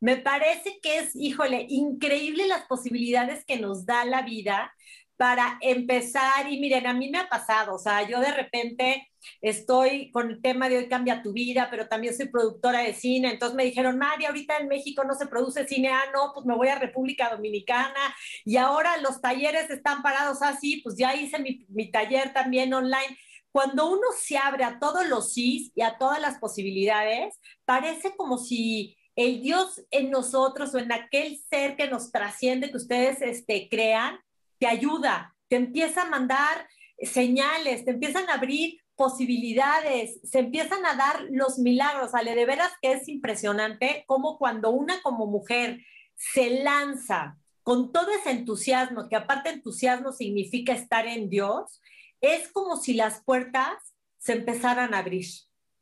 me 0.00 0.16
parece 0.16 0.80
que 0.82 0.98
es, 0.98 1.14
híjole, 1.14 1.66
increíble 1.68 2.46
las 2.46 2.66
posibilidades 2.66 3.44
que 3.44 3.58
nos 3.58 3.86
da 3.86 4.04
la 4.04 4.22
vida 4.22 4.72
para 5.16 5.58
empezar, 5.60 6.50
y 6.50 6.58
miren, 6.58 6.86
a 6.86 6.94
mí 6.94 7.10
me 7.10 7.18
ha 7.18 7.28
pasado, 7.28 7.74
o 7.74 7.78
sea, 7.78 8.08
yo 8.08 8.20
de 8.20 8.32
repente 8.32 9.06
estoy 9.42 10.10
con 10.12 10.30
el 10.30 10.40
tema 10.40 10.70
de 10.70 10.78
hoy 10.78 10.88
cambia 10.88 11.22
tu 11.22 11.34
vida, 11.34 11.68
pero 11.70 11.88
también 11.88 12.16
soy 12.16 12.28
productora 12.30 12.80
de 12.80 12.94
cine, 12.94 13.30
entonces 13.30 13.54
me 13.54 13.66
dijeron, 13.66 13.98
María, 13.98 14.28
ahorita 14.28 14.56
en 14.56 14.68
México 14.68 15.04
no 15.04 15.14
se 15.14 15.26
produce 15.26 15.68
cine, 15.68 15.90
ah, 15.90 16.04
no, 16.14 16.32
pues 16.32 16.46
me 16.46 16.56
voy 16.56 16.68
a 16.68 16.78
República 16.78 17.28
Dominicana, 17.28 18.00
y 18.46 18.56
ahora 18.56 18.96
los 19.02 19.20
talleres 19.20 19.68
están 19.68 20.00
parados 20.02 20.40
así, 20.40 20.80
pues 20.82 20.96
ya 20.96 21.14
hice 21.14 21.38
mi, 21.38 21.66
mi 21.68 21.90
taller 21.90 22.32
también 22.32 22.72
online. 22.72 23.18
Cuando 23.52 23.90
uno 23.90 24.06
se 24.16 24.38
abre 24.38 24.64
a 24.64 24.78
todos 24.78 25.06
los 25.08 25.32
sís 25.32 25.72
y 25.74 25.82
a 25.82 25.98
todas 25.98 26.20
las 26.20 26.38
posibilidades, 26.38 27.40
parece 27.64 28.16
como 28.16 28.38
si 28.38 28.96
el 29.16 29.42
Dios 29.42 29.82
en 29.90 30.10
nosotros 30.10 30.74
o 30.74 30.78
en 30.78 30.92
aquel 30.92 31.38
ser 31.48 31.76
que 31.76 31.88
nos 31.88 32.12
trasciende, 32.12 32.70
que 32.70 32.76
ustedes 32.76 33.20
este, 33.22 33.68
crean, 33.68 34.18
te 34.58 34.66
ayuda, 34.66 35.34
te 35.48 35.56
empieza 35.56 36.02
a 36.02 36.08
mandar 36.08 36.68
señales, 37.02 37.84
te 37.84 37.90
empiezan 37.90 38.28
a 38.28 38.34
abrir 38.34 38.80
posibilidades, 38.94 40.20
se 40.22 40.40
empiezan 40.40 40.84
a 40.84 40.94
dar 40.94 41.26
los 41.30 41.58
milagros, 41.58 42.14
Ale, 42.14 42.34
de 42.34 42.44
veras 42.44 42.70
que 42.82 42.92
es 42.92 43.08
impresionante 43.08 44.04
cómo 44.06 44.38
cuando 44.38 44.70
una 44.70 45.00
como 45.02 45.26
mujer 45.26 45.80
se 46.16 46.62
lanza 46.62 47.38
con 47.62 47.92
todo 47.92 48.10
ese 48.10 48.30
entusiasmo, 48.30 49.08
que 49.08 49.16
aparte 49.16 49.48
entusiasmo 49.50 50.12
significa 50.12 50.72
estar 50.72 51.06
en 51.06 51.30
Dios, 51.30 51.80
es 52.20 52.48
como 52.48 52.76
si 52.76 52.94
las 52.94 53.22
puertas 53.22 53.94
se 54.18 54.32
empezaran 54.32 54.94
a 54.94 54.98
abrir. 54.98 55.26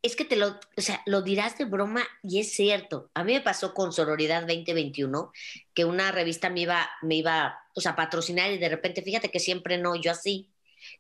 Es 0.01 0.15
que 0.15 0.25
te 0.25 0.37
lo, 0.37 0.61
o 0.77 0.81
sea, 0.81 1.03
lo 1.07 1.23
dirás 1.23 1.59
de 1.59 1.65
broma 1.65 2.07
y 2.23 2.39
es 2.39 2.53
cierto. 2.53 3.11
A 3.15 3.25
mí 3.25 3.33
me 3.33 3.41
pasó 3.41 3.75
con 3.75 3.93
Sororidad 3.93 4.43
2021, 4.43 5.33
que 5.75 5.85
una 5.85 6.13
revista 6.13 6.51
me 6.51 6.61
iba, 6.61 6.89
me 7.03 7.17
iba, 7.17 7.59
o 7.75 7.81
sea, 7.81 7.93
a 7.93 7.97
patrocinar 7.97 8.53
y 8.53 8.59
de 8.59 8.69
repente, 8.69 9.03
fíjate 9.03 9.31
que 9.31 9.41
siempre 9.41 9.77
no, 9.77 9.97
yo 9.97 10.13
así. 10.13 10.53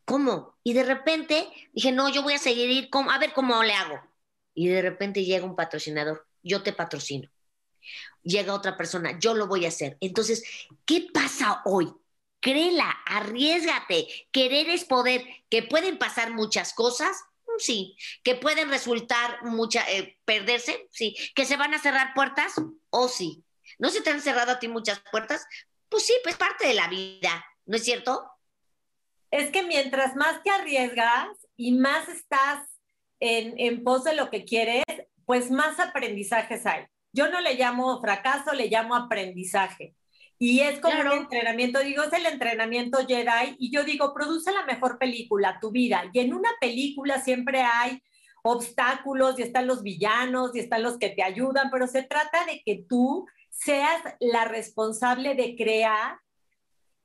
¿Cómo? 0.05 0.59
Y 0.65 0.73
de 0.73 0.83
repente 0.83 1.49
dije, 1.73 1.93
no, 1.93 2.09
yo 2.09 2.23
voy 2.23 2.35
a 2.35 2.39
seguir 2.39 2.71
ir, 2.71 2.89
a 2.93 3.19
ver 3.19 3.33
cómo 3.33 3.63
le 3.63 3.73
hago. 3.73 4.01
Y 4.53 4.67
de 4.67 4.83
repente 4.83 5.25
llega 5.25 5.47
un 5.47 5.55
patrocinador, 5.55 6.27
yo 6.43 6.63
te 6.65 6.73
patrocino. 6.73 7.31
Llega 8.25 8.53
otra 8.53 8.77
persona, 8.77 9.17
yo 9.21 9.35
lo 9.35 9.47
voy 9.47 9.65
a 9.65 9.69
hacer. 9.69 9.97
Entonces, 10.01 10.43
¿qué 10.85 11.07
pasa 11.15 11.63
hoy? 11.65 11.95
Créela, 12.41 12.91
arriesgate. 13.07 14.07
Querer 14.31 14.69
es 14.71 14.85
poder. 14.85 15.25
Que 15.51 15.63
pueden 15.63 15.99
pasar 15.99 16.33
muchas 16.33 16.73
cosas, 16.73 17.17
sí. 17.59 17.97
Que 18.23 18.35
pueden 18.35 18.69
resultar 18.69 19.45
mucha, 19.45 19.89
eh, 19.91 20.19
perderse, 20.25 20.89
sí. 20.91 21.17
Que 21.35 21.45
se 21.45 21.57
van 21.57 21.75
a 21.75 21.79
cerrar 21.79 22.15
puertas, 22.15 22.55
o 22.91 23.09
sí. 23.09 23.45
¿No 23.79 23.91
se 23.91 24.01
te 24.01 24.11
han 24.11 24.21
cerrado 24.21 24.53
a 24.53 24.59
ti 24.59 24.69
muchas 24.69 25.01
puertas? 25.11 25.47
Pues 25.89 26.07
sí, 26.07 26.15
pues 26.23 26.37
parte 26.37 26.67
de 26.67 26.75
la 26.75 26.89
vida, 26.89 27.45
¿no 27.67 27.77
es 27.77 27.85
cierto? 27.85 28.31
Es 29.31 29.51
que 29.51 29.63
mientras 29.63 30.17
más 30.17 30.43
te 30.43 30.51
arriesgas 30.51 31.29
y 31.57 31.73
más 31.73 32.09
estás 32.09 32.67
en, 33.21 33.59
en 33.59 33.85
pos 33.85 34.05
de 34.05 34.15
lo 34.15 34.31
que 34.31 34.45
quieres, 34.45 34.85
pues 35.27 35.51
más 35.51 35.79
aprendizajes 35.81 36.65
hay. 36.67 36.87
Yo 37.13 37.29
no 37.29 37.41
le 37.41 37.55
llamo 37.55 38.01
fracaso, 38.01 38.53
le 38.53 38.69
llamo 38.69 38.95
aprendizaje. 38.95 39.95
Y 40.39 40.61
es 40.61 40.79
como 40.79 41.01
un 41.01 41.13
entrenamiento, 41.13 41.81
digo, 41.81 42.05
es 42.05 42.13
el 42.13 42.27
entrenamiento 42.27 42.99
Jedi, 43.07 43.57
y 43.59 43.73
yo 43.73 43.83
digo, 43.83 44.15
produce 44.15 44.53
la 44.53 44.65
mejor 44.65 44.99
película, 44.99 45.59
tu 45.61 45.73
vida. 45.73 46.05
Y 46.13 46.21
en 46.21 46.33
una 46.33 46.51
película 46.61 47.21
siempre 47.21 47.63
hay 47.63 48.01
obstáculos, 48.45 49.39
y 49.39 49.43
están 49.43 49.67
los 49.67 49.83
villanos, 49.83 50.55
y 50.55 50.61
están 50.61 50.85
los 50.85 50.99
que 50.99 51.11
te 51.11 51.25
ayudan, 51.25 51.71
pero 51.73 51.89
se 51.89 52.05
trata 52.05 52.45
de 52.47 52.63
que 52.65 52.85
tú 52.89 53.27
seas 53.51 54.01
la 54.21 54.45
responsable 54.45 55.35
de 55.35 55.57
crear 55.57 56.19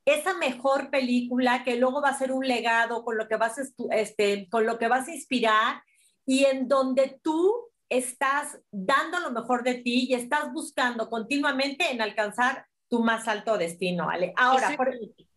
esa 0.06 0.36
mejor 0.38 0.90
película 0.92 1.64
que 1.64 1.78
luego 1.78 2.02
va 2.02 2.10
a 2.10 2.18
ser 2.18 2.32
un 2.32 2.48
legado 2.48 3.04
con 3.04 3.18
lo 3.18 3.28
que 3.28 3.38
vas 3.38 3.56
este, 3.92 4.50
con 4.50 4.66
lo 4.66 4.78
que 4.78 4.90
vas 4.90 5.08
a 5.08 5.14
inspirar 5.14 5.82
y 6.26 6.46
en 6.46 6.68
donde 6.68 7.20
tú 7.24 7.70
estás 7.90 8.60
dando 8.72 9.20
lo 9.20 9.32
mejor 9.32 9.64
de 9.64 9.76
ti 9.76 10.08
y 10.10 10.14
estás 10.14 10.52
buscando 10.52 11.10
continuamente 11.10 11.92
en 11.92 12.02
alcanzar 12.02 12.68
tu 12.94 13.00
más 13.00 13.28
alto 13.28 13.58
destino, 13.58 14.08
Ale. 14.08 14.34
Ahora, 14.36 14.78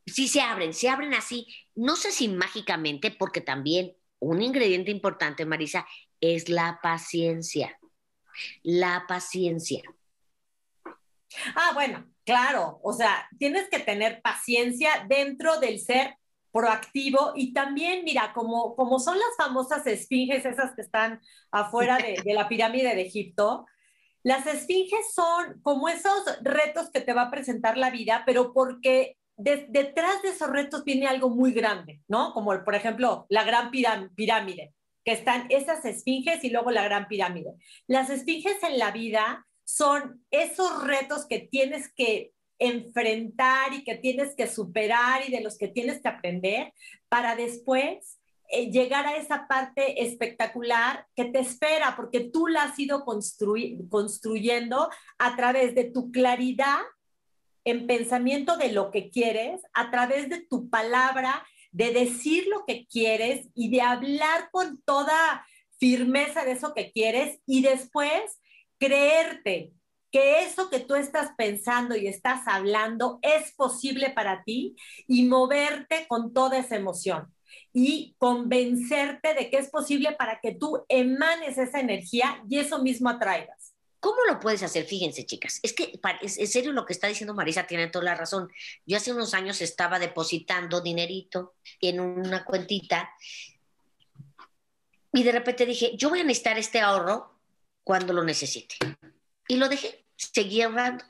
si 0.04 0.28
se 0.28 0.42
abren, 0.42 0.74
se 0.74 0.90
abren 0.90 1.14
así, 1.14 1.46
no 1.74 1.96
sé 1.96 2.12
si 2.12 2.28
mágicamente, 2.28 3.10
porque 3.10 3.40
también 3.40 3.96
un 4.18 4.42
ingrediente 4.42 4.90
importante, 4.90 5.46
Marisa, 5.46 5.86
es 6.20 6.50
la 6.50 6.80
paciencia. 6.82 7.78
La 8.62 9.06
paciencia. 9.08 9.80
Ah, 11.54 11.70
bueno, 11.72 12.04
claro, 12.26 12.78
o 12.82 12.92
sea, 12.92 13.26
tienes 13.38 13.70
que 13.70 13.78
tener 13.78 14.20
paciencia 14.20 15.06
dentro 15.08 15.58
del 15.58 15.80
ser 15.80 16.14
proactivo 16.52 17.32
y 17.36 17.54
también, 17.54 18.04
mira, 18.04 18.34
como, 18.34 18.76
como 18.76 18.98
son 18.98 19.16
las 19.16 19.34
famosas 19.38 19.86
esfinges, 19.86 20.44
esas 20.44 20.74
que 20.74 20.82
están 20.82 21.22
afuera 21.50 21.96
de, 21.96 22.20
de 22.22 22.34
la 22.34 22.50
pirámide 22.50 22.94
de 22.94 23.00
Egipto, 23.00 23.64
las 24.26 24.44
esfinges 24.48 25.14
son 25.14 25.60
como 25.62 25.88
esos 25.88 26.20
retos 26.42 26.90
que 26.90 27.00
te 27.00 27.12
va 27.12 27.22
a 27.22 27.30
presentar 27.30 27.78
la 27.78 27.90
vida, 27.90 28.24
pero 28.26 28.52
porque 28.52 29.18
detrás 29.36 30.20
de 30.20 30.30
esos 30.30 30.50
retos 30.50 30.82
viene 30.82 31.06
algo 31.06 31.30
muy 31.30 31.52
grande, 31.52 32.02
¿no? 32.08 32.32
Como 32.32 32.64
por 32.64 32.74
ejemplo 32.74 33.26
la 33.28 33.44
gran 33.44 33.70
pirámide, 33.70 34.74
que 35.04 35.12
están 35.12 35.46
esas 35.48 35.84
esfinges 35.84 36.42
y 36.42 36.50
luego 36.50 36.72
la 36.72 36.82
gran 36.82 37.06
pirámide. 37.06 37.54
Las 37.86 38.10
esfinges 38.10 38.60
en 38.64 38.80
la 38.80 38.90
vida 38.90 39.46
son 39.62 40.26
esos 40.32 40.82
retos 40.82 41.26
que 41.28 41.38
tienes 41.38 41.94
que 41.94 42.32
enfrentar 42.58 43.74
y 43.74 43.84
que 43.84 43.94
tienes 43.94 44.34
que 44.34 44.48
superar 44.48 45.22
y 45.24 45.30
de 45.30 45.40
los 45.40 45.56
que 45.56 45.68
tienes 45.68 46.02
que 46.02 46.08
aprender 46.08 46.72
para 47.08 47.36
después 47.36 48.18
eh, 48.48 48.70
llegar 48.70 49.06
a 49.06 49.16
esa 49.16 49.48
parte 49.48 50.04
espectacular 50.04 51.06
que 51.14 51.26
te 51.26 51.40
espera, 51.40 51.94
porque 51.96 52.20
tú 52.20 52.46
la 52.46 52.64
has 52.64 52.78
ido 52.78 53.04
construyendo 53.04 54.88
a 55.18 55.36
través 55.36 55.74
de 55.74 55.84
tu 55.84 56.10
claridad 56.12 56.80
en 57.64 57.86
pensamiento 57.86 58.56
de 58.56 58.72
lo 58.72 58.90
que 58.92 59.10
quieres, 59.10 59.60
a 59.74 59.90
través 59.90 60.28
de 60.28 60.40
tu 60.40 60.70
palabra, 60.70 61.44
de 61.72 61.92
decir 61.92 62.46
lo 62.46 62.64
que 62.64 62.86
quieres 62.86 63.48
y 63.54 63.70
de 63.70 63.82
hablar 63.82 64.48
con 64.52 64.80
toda 64.82 65.44
firmeza 65.78 66.44
de 66.44 66.52
eso 66.52 66.72
que 66.74 66.92
quieres 66.92 67.40
y 67.44 67.62
después 67.62 68.40
creerte 68.78 69.72
que 70.10 70.44
eso 70.44 70.70
que 70.70 70.80
tú 70.80 70.94
estás 70.94 71.32
pensando 71.36 71.96
y 71.96 72.06
estás 72.06 72.46
hablando 72.46 73.18
es 73.22 73.52
posible 73.54 74.10
para 74.10 74.44
ti 74.44 74.76
y 75.06 75.24
moverte 75.24 76.06
con 76.08 76.32
toda 76.32 76.58
esa 76.58 76.76
emoción 76.76 77.35
y 77.78 78.14
convencerte 78.16 79.34
de 79.34 79.50
que 79.50 79.58
es 79.58 79.68
posible 79.68 80.12
para 80.12 80.40
que 80.40 80.54
tú 80.54 80.86
emanes 80.88 81.58
esa 81.58 81.78
energía 81.78 82.42
y 82.48 82.58
eso 82.58 82.82
mismo 82.82 83.10
atraigas. 83.10 83.74
¿Cómo 84.00 84.16
lo 84.26 84.40
puedes 84.40 84.62
hacer? 84.62 84.86
Fíjense, 84.86 85.26
chicas, 85.26 85.60
es 85.62 85.74
que 85.74 86.00
en 86.22 86.48
serio 86.48 86.72
lo 86.72 86.86
que 86.86 86.94
está 86.94 87.06
diciendo 87.06 87.34
Marisa 87.34 87.66
tiene 87.66 87.88
toda 87.88 88.06
la 88.06 88.14
razón. 88.14 88.50
Yo 88.86 88.96
hace 88.96 89.12
unos 89.12 89.34
años 89.34 89.60
estaba 89.60 89.98
depositando 89.98 90.80
dinerito 90.80 91.56
en 91.82 92.00
una 92.00 92.46
cuentita 92.46 93.10
y 95.12 95.22
de 95.22 95.32
repente 95.32 95.66
dije, 95.66 95.98
yo 95.98 96.08
voy 96.08 96.20
a 96.20 96.24
necesitar 96.24 96.56
este 96.56 96.80
ahorro 96.80 97.38
cuando 97.84 98.14
lo 98.14 98.24
necesite. 98.24 98.76
Y 99.48 99.56
lo 99.56 99.68
dejé, 99.68 100.06
seguí 100.16 100.62
ahorrando. 100.62 101.04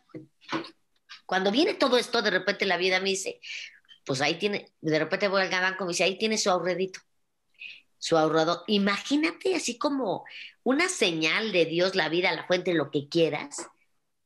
Cuando 1.27 1.53
viene 1.53 1.75
todo 1.75 1.97
esto, 1.97 2.23
de 2.23 2.31
repente 2.31 2.67
la 2.67 2.77
vida 2.77 2.99
me 2.99 3.11
dice, 3.11 3.41
pues 4.07 4.21
ahí 4.21 4.39
tiene, 4.39 4.73
de 4.81 4.99
repente 4.99 5.29
voy 5.29 5.43
al 5.43 5.51
banco 5.51 5.85
y 5.85 5.87
me 5.87 5.93
dice, 5.93 6.05
ahí 6.05 6.17
tiene 6.17 6.39
su 6.39 6.49
ahorredito, 6.49 7.01
su 7.99 8.17
ahorrado. 8.17 8.63
Imagínate 8.69 9.55
así 9.57 9.77
como 9.77 10.25
una 10.63 10.89
señal 10.89 11.53
de 11.53 11.67
Dios, 11.67 11.97
la 11.97 12.09
vida, 12.09 12.33
la 12.33 12.47
fuente, 12.47 12.73
lo 12.73 12.91
que 12.91 13.09
quieras, 13.09 13.67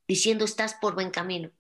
diciendo 0.07 0.45
estás 0.45 0.75
por 0.75 0.95
buen 0.95 1.11
camino. 1.11 1.51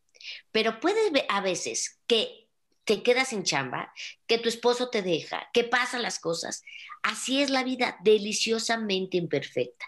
Pero 0.52 0.80
puede 0.80 1.26
a 1.30 1.40
veces 1.40 1.98
que 2.06 2.48
te 2.85 3.02
quedas 3.02 3.28
sin 3.28 3.42
chamba, 3.42 3.92
que 4.26 4.38
tu 4.38 4.48
esposo 4.48 4.90
te 4.90 5.00
deja, 5.00 5.48
que 5.54 5.64
pasan 5.64 6.02
las 6.02 6.18
cosas. 6.18 6.62
Así 7.02 7.40
es 7.40 7.48
la 7.48 7.64
vida, 7.64 7.96
deliciosamente 8.02 9.16
imperfecta. 9.16 9.87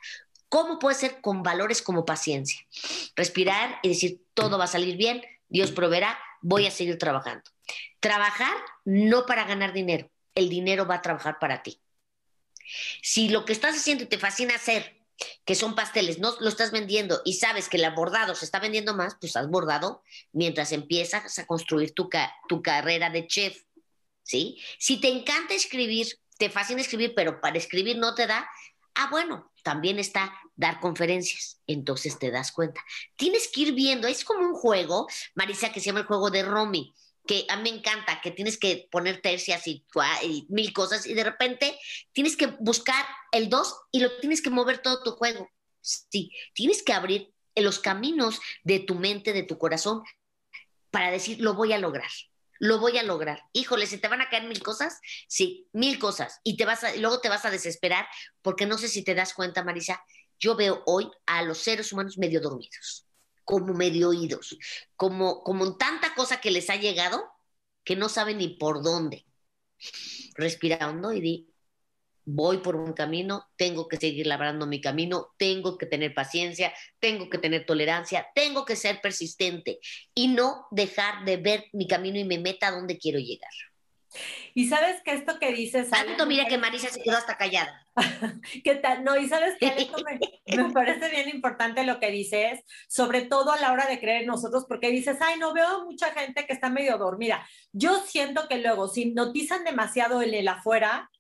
¿Cómo 0.49 0.79
puede 0.79 0.97
ser 0.97 1.21
con 1.21 1.43
valores 1.43 1.83
como 1.83 2.07
paciencia? 2.07 2.61
Respirar 3.15 3.79
y 3.83 3.91
decir, 3.91 4.23
todo 4.33 4.57
va 4.57 4.65
a 4.65 4.69
salir 4.69 4.97
bien, 4.97 5.23
Dios 5.49 5.73
proveerá, 5.73 6.19
voy 6.43 6.67
a 6.67 6.71
seguir 6.71 6.99
trabajando. 6.99 7.45
Trabajar 8.01 8.55
no 8.85 9.27
para 9.27 9.45
ganar 9.45 9.73
dinero, 9.73 10.11
el 10.35 10.49
dinero 10.49 10.87
va 10.87 10.97
a 10.97 11.03
trabajar 11.03 11.39
para 11.39 11.63
ti. 11.63 11.81
Si 13.03 13.29
lo 13.29 13.45
que 13.45 13.53
estás 13.53 13.77
haciendo 13.77 14.05
y 14.05 14.09
te 14.09 14.19
fascina 14.19 14.55
hacer, 14.55 15.03
que 15.45 15.55
son 15.55 15.75
pasteles, 15.75 16.19
no 16.19 16.35
lo 16.41 16.49
estás 16.49 16.73
vendiendo 16.73 17.21
y 17.25 17.35
sabes 17.35 17.69
que 17.69 17.77
el 17.77 17.91
bordado 17.95 18.35
se 18.35 18.45
está 18.45 18.59
vendiendo 18.59 18.95
más, 18.95 19.17
pues 19.21 19.37
has 19.37 19.49
bordado 19.49 20.03
mientras 20.33 20.73
empiezas 20.73 21.39
a 21.39 21.47
construir 21.47 21.93
tu, 21.93 22.09
tu 22.49 22.63
carrera 22.63 23.11
de 23.11 23.27
chef. 23.27 23.63
¿sí? 24.23 24.59
Si 24.79 25.01
te 25.01 25.09
encanta 25.09 25.55
escribir, 25.55 26.09
te 26.39 26.51
fascina 26.51 26.81
escribir, 26.81 27.15
pero 27.15 27.41
para 27.41 27.59
escribir 27.59 27.99
no 27.99 28.15
te 28.15 28.27
da, 28.27 28.49
ah, 28.95 29.09
bueno, 29.11 29.53
también 29.63 29.99
está 29.99 30.33
dar 30.57 30.81
conferencias. 30.81 31.61
Entonces 31.67 32.19
te 32.19 32.31
das 32.31 32.53
cuenta. 32.53 32.81
Tienes 33.17 33.49
que 33.49 33.63
ir 33.63 33.73
viendo, 33.75 34.09
es 34.09 34.25
como 34.25 34.47
un 34.47 34.55
juego, 34.55 35.07
Marisa, 35.35 35.73
que 35.73 35.81
se 35.81 35.87
llama 35.87 36.01
el 36.01 36.07
juego 36.07 36.31
de 36.31 36.43
Romy 36.43 36.95
que 37.27 37.47
a 37.49 37.57
mí 37.57 37.71
me 37.71 37.79
encanta, 37.79 38.21
que 38.21 38.31
tienes 38.31 38.59
que 38.59 38.89
poner 38.91 39.21
tercias 39.21 39.67
y, 39.67 39.85
mil 40.49 40.73
cosas 40.73 41.07
y 41.07 41.15
de 41.15 41.25
repente 41.25 41.79
tienes 42.13 42.37
que 42.37 42.47
buscar 42.59 43.05
el 43.31 43.49
2 43.49 43.77
y 43.93 44.01
lo 44.01 44.19
tienes 44.19 44.43
que 44.43 44.51
mover 44.51 44.79
todo 44.79 45.03
tu 45.03 45.13
juego. 45.13 45.49
Sí, 45.81 46.33
tienes 46.55 46.83
que 46.83 46.93
abrir 46.93 47.33
los 47.57 47.79
caminos 47.79 48.41
de 48.65 48.81
tu 48.81 48.95
mente, 48.95 49.33
de 49.33 49.43
tu 49.43 49.59
corazón, 49.59 50.03
para 50.91 51.11
decir, 51.11 51.41
lo 51.41 51.55
voy 51.55 51.73
a 51.73 51.79
lograr, 51.79 52.11
lo 52.63 52.79
voy 52.79 52.97
a 52.97 53.03
lograr. 53.03 53.43
Híjole, 53.53 53.87
¿se 53.87 53.99
te 53.99 54.07
van 54.07 54.21
a 54.21 54.29
caer 54.29 54.45
mil 54.45 54.63
cosas? 54.63 55.01
Sí, 55.27 55.69
mil 55.73 55.99
cosas. 55.99 56.41
Y 56.45 56.57
te 56.57 56.65
vas 56.65 56.85
a, 56.85 56.95
luego 56.95 57.21
te 57.21 57.29
vas 57.29 57.45
a 57.45 57.51
desesperar 57.51 58.07
porque 58.41 58.67
no 58.67 58.79
sé 58.79 58.87
si 58.87 59.03
te 59.03 59.17
das 59.17 59.35
cuenta, 59.35 59.65
Marisa, 59.65 60.01
yo 60.39 60.55
veo 60.55 60.81
hoy 60.87 61.11
a 61.27 61.43
los 61.43 61.59
seres 61.59 61.93
humanos 61.93 62.19
medio 62.19 62.41
dormidos 62.41 63.09
como 63.45 63.75
medio 63.75 64.11
oídos, 64.11 64.57
como, 64.95 65.43
como 65.43 65.77
tanta 65.77 66.15
cosa 66.15 66.41
que 66.41 66.53
les 66.53 66.71
ha 66.71 66.77
llegado 66.77 67.29
que 67.83 67.97
no 67.97 68.09
saben 68.09 68.39
ni 68.39 68.51
por 68.51 68.85
dónde. 68.85 69.27
Respira 70.37 70.89
hondo 70.89 71.13
y 71.13 71.21
di, 71.21 71.52
voy 72.25 72.59
por 72.59 72.77
un 72.77 72.93
camino, 72.93 73.47
tengo 73.57 73.89
que 73.89 73.97
seguir 73.97 74.27
labrando 74.27 74.67
mi 74.67 74.81
camino, 74.81 75.29
tengo 75.37 75.79
que 75.79 75.87
tener 75.87 76.15
paciencia, 76.15 76.73
tengo 76.99 77.29
que 77.29 77.39
tener 77.39 77.67
tolerancia, 77.67 78.27
tengo 78.35 78.65
que 78.65 78.77
ser 78.77 79.01
persistente 79.01 79.81
y 80.15 80.29
no 80.29 80.67
dejar 80.71 81.25
de 81.25 81.37
ver 81.37 81.65
mi 81.73 81.87
camino 81.87 82.19
y 82.19 82.25
mi 82.25 82.39
meta 82.39 82.69
a 82.69 82.73
donde 82.73 82.99
quiero 82.99 83.19
llegar. 83.19 83.51
Y 84.55 84.69
sabes 84.69 85.01
que 85.03 85.13
esto 85.13 85.39
que 85.39 85.53
dices... 85.53 85.89
Tanto, 85.89 86.27
mira 86.27 86.47
que 86.47 86.59
Marisa 86.59 86.89
se 86.91 87.03
quedó 87.03 87.17
hasta 87.17 87.39
callada. 87.39 87.87
¿Qué 88.65 88.75
tal? 88.75 89.05
No, 89.05 89.17
y 89.17 89.29
sabes 89.29 89.55
que 89.59 89.89
me, 90.47 90.57
me, 90.63 90.73
parece 90.73 91.09
bien 91.09 91.29
importante 91.31 91.85
lo 91.85 91.99
que 91.99 92.11
dices, 92.11 92.61
sobre 92.89 93.23
todo 93.23 93.53
a 93.53 93.61
la 93.61 93.73
hora 93.73 93.87
de 93.87 94.01
creer 94.01 94.23
en 94.23 94.29
nosotros, 94.29 94.67
porque 94.69 94.91
dices, 94.91 95.17
ay, 95.21 95.39
no 95.39 95.55
veo 95.55 95.85
mucha 95.85 96.13
gente 96.13 96.47
que 96.47 96.53
está 96.53 96.69
medio 96.69 96.99
dormida. 96.99 97.47
Yo 97.73 98.01
siento 98.07 98.49
que 98.49 98.59
luego, 98.59 98.89
si 98.89 99.07
notizan 99.07 99.65
demasiado 99.65 100.21
el 100.21 100.47
afuera, 100.47 101.11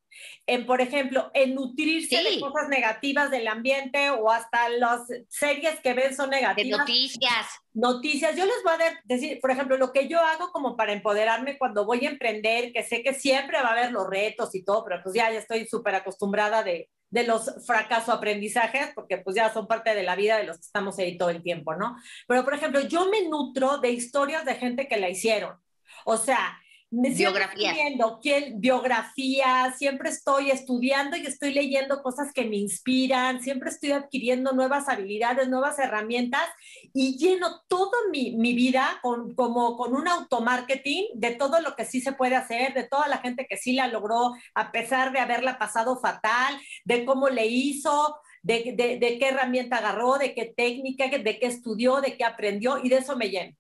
en, 0.47 0.67
por 0.67 0.81
ejemplo, 0.81 1.31
en 1.35 1.55
nutrirse 1.55 2.17
sí. 2.17 2.35
de 2.35 2.41
cosas 2.41 2.69
negativas 2.69 3.31
del 3.31 3.49
ambiente 3.49 4.11
o 4.11 4.31
hasta 4.31 4.69
las 4.69 5.03
series 5.29 5.81
que 5.81 5.95
ven 5.95 6.15
son 6.15 6.31
negativas. 6.31 6.79
De 6.79 6.79
noticias. 6.79 7.47
Noticias. 7.75 8.37
Yo 8.37 8.45
les 8.45 8.63
voy 8.65 8.75
a 8.75 9.01
decir, 9.05 9.41
por 9.41 9.51
ejemplo, 9.51 9.77
lo 9.77 9.93
que 9.93 10.09
yo 10.09 10.21
hago 10.21 10.51
como 10.53 10.77
para 10.77 10.93
empoderarme 10.93 11.59
cuando 11.59 11.87
voy 11.87 12.05
a 12.07 12.11
emprender, 12.11 12.73
que 12.73 12.83
sé 12.83 13.03
que 13.03 13.15
siempre 13.15 13.63
va 13.63 13.71
a 13.71 13.73
haber 13.73 13.93
los 13.93 14.09
retos 14.09 14.55
y 14.55 14.65
todo, 14.65 14.85
pero 14.85 15.03
pues 15.03 15.15
ya, 15.15 15.31
ya 15.31 15.39
estoy 15.39 15.67
súper 15.67 15.95
acostumbrada 15.95 16.63
de, 16.63 16.91
de 17.13 17.25
los 17.25 17.65
fracaso 17.67 18.11
aprendizajes, 18.11 18.89
porque 18.95 19.19
pues 19.19 19.37
ya 19.37 19.53
son 19.53 19.67
parte 19.67 19.95
de 19.95 20.03
la 20.03 20.17
vida 20.17 20.39
de 20.39 20.45
los 20.45 20.57
que 20.57 20.67
estamos 20.67 20.99
ahí 20.99 21.19
todo 21.19 21.29
el 21.29 21.43
tiempo, 21.43 21.75
¿no? 21.75 21.97
Pero, 22.27 22.43
por 22.43 22.55
ejemplo, 22.55 22.81
yo 22.81 23.09
me 23.11 23.29
nutro 23.29 23.79
de 23.79 23.91
historias 23.91 24.47
de 24.47 24.55
gente 24.55 24.89
que 24.89 24.97
la 24.97 25.11
hicieron. 25.11 25.59
O 26.07 26.17
sea, 26.17 26.59
biografías. 26.93 27.75
Siempre 27.75 28.53
biografías, 28.57 29.79
siempre 29.79 30.11
estoy 30.11 30.51
estudiando 30.51 31.17
y 31.17 31.27
estoy 31.27 31.55
leyendo 31.55 32.03
cosas 32.03 32.33
que 32.33 32.45
me 32.45 32.57
inspiran, 32.57 33.43
siempre 33.43 33.71
estoy 33.71 33.93
adquiriendo 33.93 34.53
nuevas 34.53 34.89
habilidades, 34.89 35.49
nuevas 35.49 35.79
herramientas 35.79 36.45
y 36.93 37.17
lleno 37.17 37.63
toda 37.67 37.97
mi, 38.11 38.37
mi 38.37 38.53
vida 38.53 38.99
con, 39.01 39.35
como 39.35 39.77
con 39.77 39.95
un 39.95 40.07
automarketing 40.07 41.07
de 41.15 41.31
todo 41.31 41.61
lo 41.61 41.75
que 41.77 41.87
sí 41.87 42.03
se 42.03 42.13
puede 42.13 42.37
hacer, 42.37 42.75
de 42.75 42.85
toda 42.85 43.09
la 43.09 43.19
gente 43.19 43.47
que 43.49 43.57
sí 43.57 43.73
la 43.73 43.89
logró 43.89 44.33
a 44.55 44.71
pesar 44.71 45.13
de 45.13 45.21
haberla 45.21 45.59
pasado 45.59 45.99
fatal, 45.99 46.61
de 46.85 47.07
cómo 47.07 47.31
le 47.31 47.47
hizo, 47.47 48.17
de, 48.43 48.75
de, 48.77 48.99
de 48.99 49.19
qué 49.19 49.29
herramienta 49.29 49.79
agarró, 49.79 50.19
de 50.19 50.35
qué 50.35 50.53
técnica, 50.55 51.09
de 51.09 51.39
qué 51.39 51.47
estudió, 51.47 52.01
de 52.03 52.19
qué 52.19 52.25
aprendió 52.25 52.79
y 52.83 52.91
de 52.91 52.99
eso 52.99 53.17
me 53.17 53.31
lleno. 53.31 53.57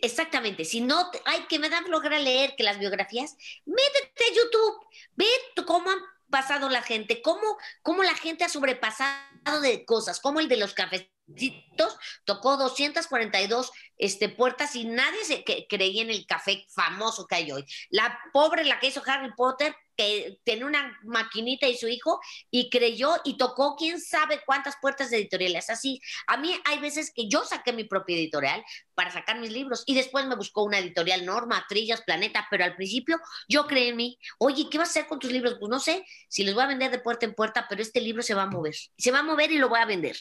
Exactamente, 0.00 0.64
si 0.64 0.80
no, 0.80 1.10
ay, 1.24 1.46
que 1.48 1.58
me 1.58 1.68
flojera 1.70 2.18
leer 2.18 2.54
que 2.56 2.62
las 2.62 2.78
biografías, 2.78 3.36
métete 3.66 4.24
a 4.24 4.34
YouTube, 4.34 4.86
ve 5.16 5.26
cómo 5.66 5.90
han 5.90 5.98
pasado 6.30 6.68
la 6.70 6.82
gente, 6.82 7.20
cómo, 7.20 7.58
cómo 7.82 8.02
la 8.02 8.14
gente 8.14 8.44
ha 8.44 8.48
sobrepasado 8.48 9.60
de 9.60 9.84
cosas, 9.84 10.18
como 10.20 10.40
el 10.40 10.48
de 10.48 10.56
los 10.56 10.72
cafecitos, 10.72 11.96
tocó 12.24 12.56
242 12.56 13.70
este, 13.98 14.28
puertas 14.28 14.74
y 14.74 14.84
nadie 14.84 15.24
se 15.24 15.44
creía 15.68 16.02
en 16.02 16.10
el 16.10 16.26
café 16.26 16.66
famoso 16.74 17.26
que 17.26 17.36
hay 17.36 17.52
hoy. 17.52 17.64
La 17.90 18.18
pobre, 18.32 18.64
la 18.64 18.80
que 18.80 18.88
hizo 18.88 19.02
Harry 19.06 19.32
Potter, 19.34 19.76
que 19.96 20.38
tenía 20.44 20.66
una 20.66 20.98
maquinita 21.04 21.68
y 21.68 21.76
su 21.76 21.88
hijo 21.88 22.20
y 22.50 22.70
creyó 22.70 23.16
y 23.24 23.36
tocó 23.36 23.76
quién 23.76 24.00
sabe 24.00 24.40
cuántas 24.44 24.76
puertas 24.80 25.12
editoriales. 25.12 25.70
Así, 25.70 26.00
a 26.26 26.36
mí 26.36 26.54
hay 26.64 26.78
veces 26.78 27.12
que 27.14 27.28
yo 27.28 27.44
saqué 27.44 27.72
mi 27.72 27.84
propia 27.84 28.16
editorial 28.16 28.64
para 28.94 29.10
sacar 29.10 29.38
mis 29.40 29.52
libros 29.52 29.84
y 29.86 29.94
después 29.94 30.26
me 30.26 30.36
buscó 30.36 30.62
una 30.64 30.78
editorial 30.78 31.24
Norma, 31.24 31.64
Trillas, 31.68 32.02
Planeta, 32.02 32.46
pero 32.50 32.64
al 32.64 32.76
principio 32.76 33.18
yo 33.48 33.66
creí 33.66 33.88
en 33.88 33.96
mí, 33.96 34.18
oye, 34.38 34.68
¿qué 34.70 34.78
vas 34.78 34.88
a 34.88 34.90
hacer 34.90 35.06
con 35.06 35.18
tus 35.18 35.32
libros? 35.32 35.56
Pues 35.58 35.70
no 35.70 35.80
sé 35.80 36.04
si 36.28 36.44
los 36.44 36.54
voy 36.54 36.64
a 36.64 36.68
vender 36.68 36.90
de 36.90 36.98
puerta 36.98 37.26
en 37.26 37.34
puerta, 37.34 37.66
pero 37.68 37.82
este 37.82 38.00
libro 38.00 38.22
se 38.22 38.34
va 38.34 38.42
a 38.42 38.46
mover. 38.46 38.74
Se 38.96 39.10
va 39.10 39.20
a 39.20 39.24
mover 39.24 39.50
y 39.52 39.58
lo 39.58 39.68
voy 39.68 39.80
a 39.80 39.86
vender. 39.86 40.16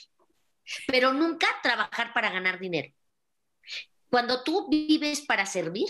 Pero 0.87 1.13
nunca 1.13 1.47
trabajar 1.63 2.13
para 2.13 2.31
ganar 2.31 2.59
dinero. 2.59 2.93
Cuando 4.09 4.43
tú 4.43 4.67
vives 4.69 5.21
para 5.21 5.45
servir, 5.45 5.87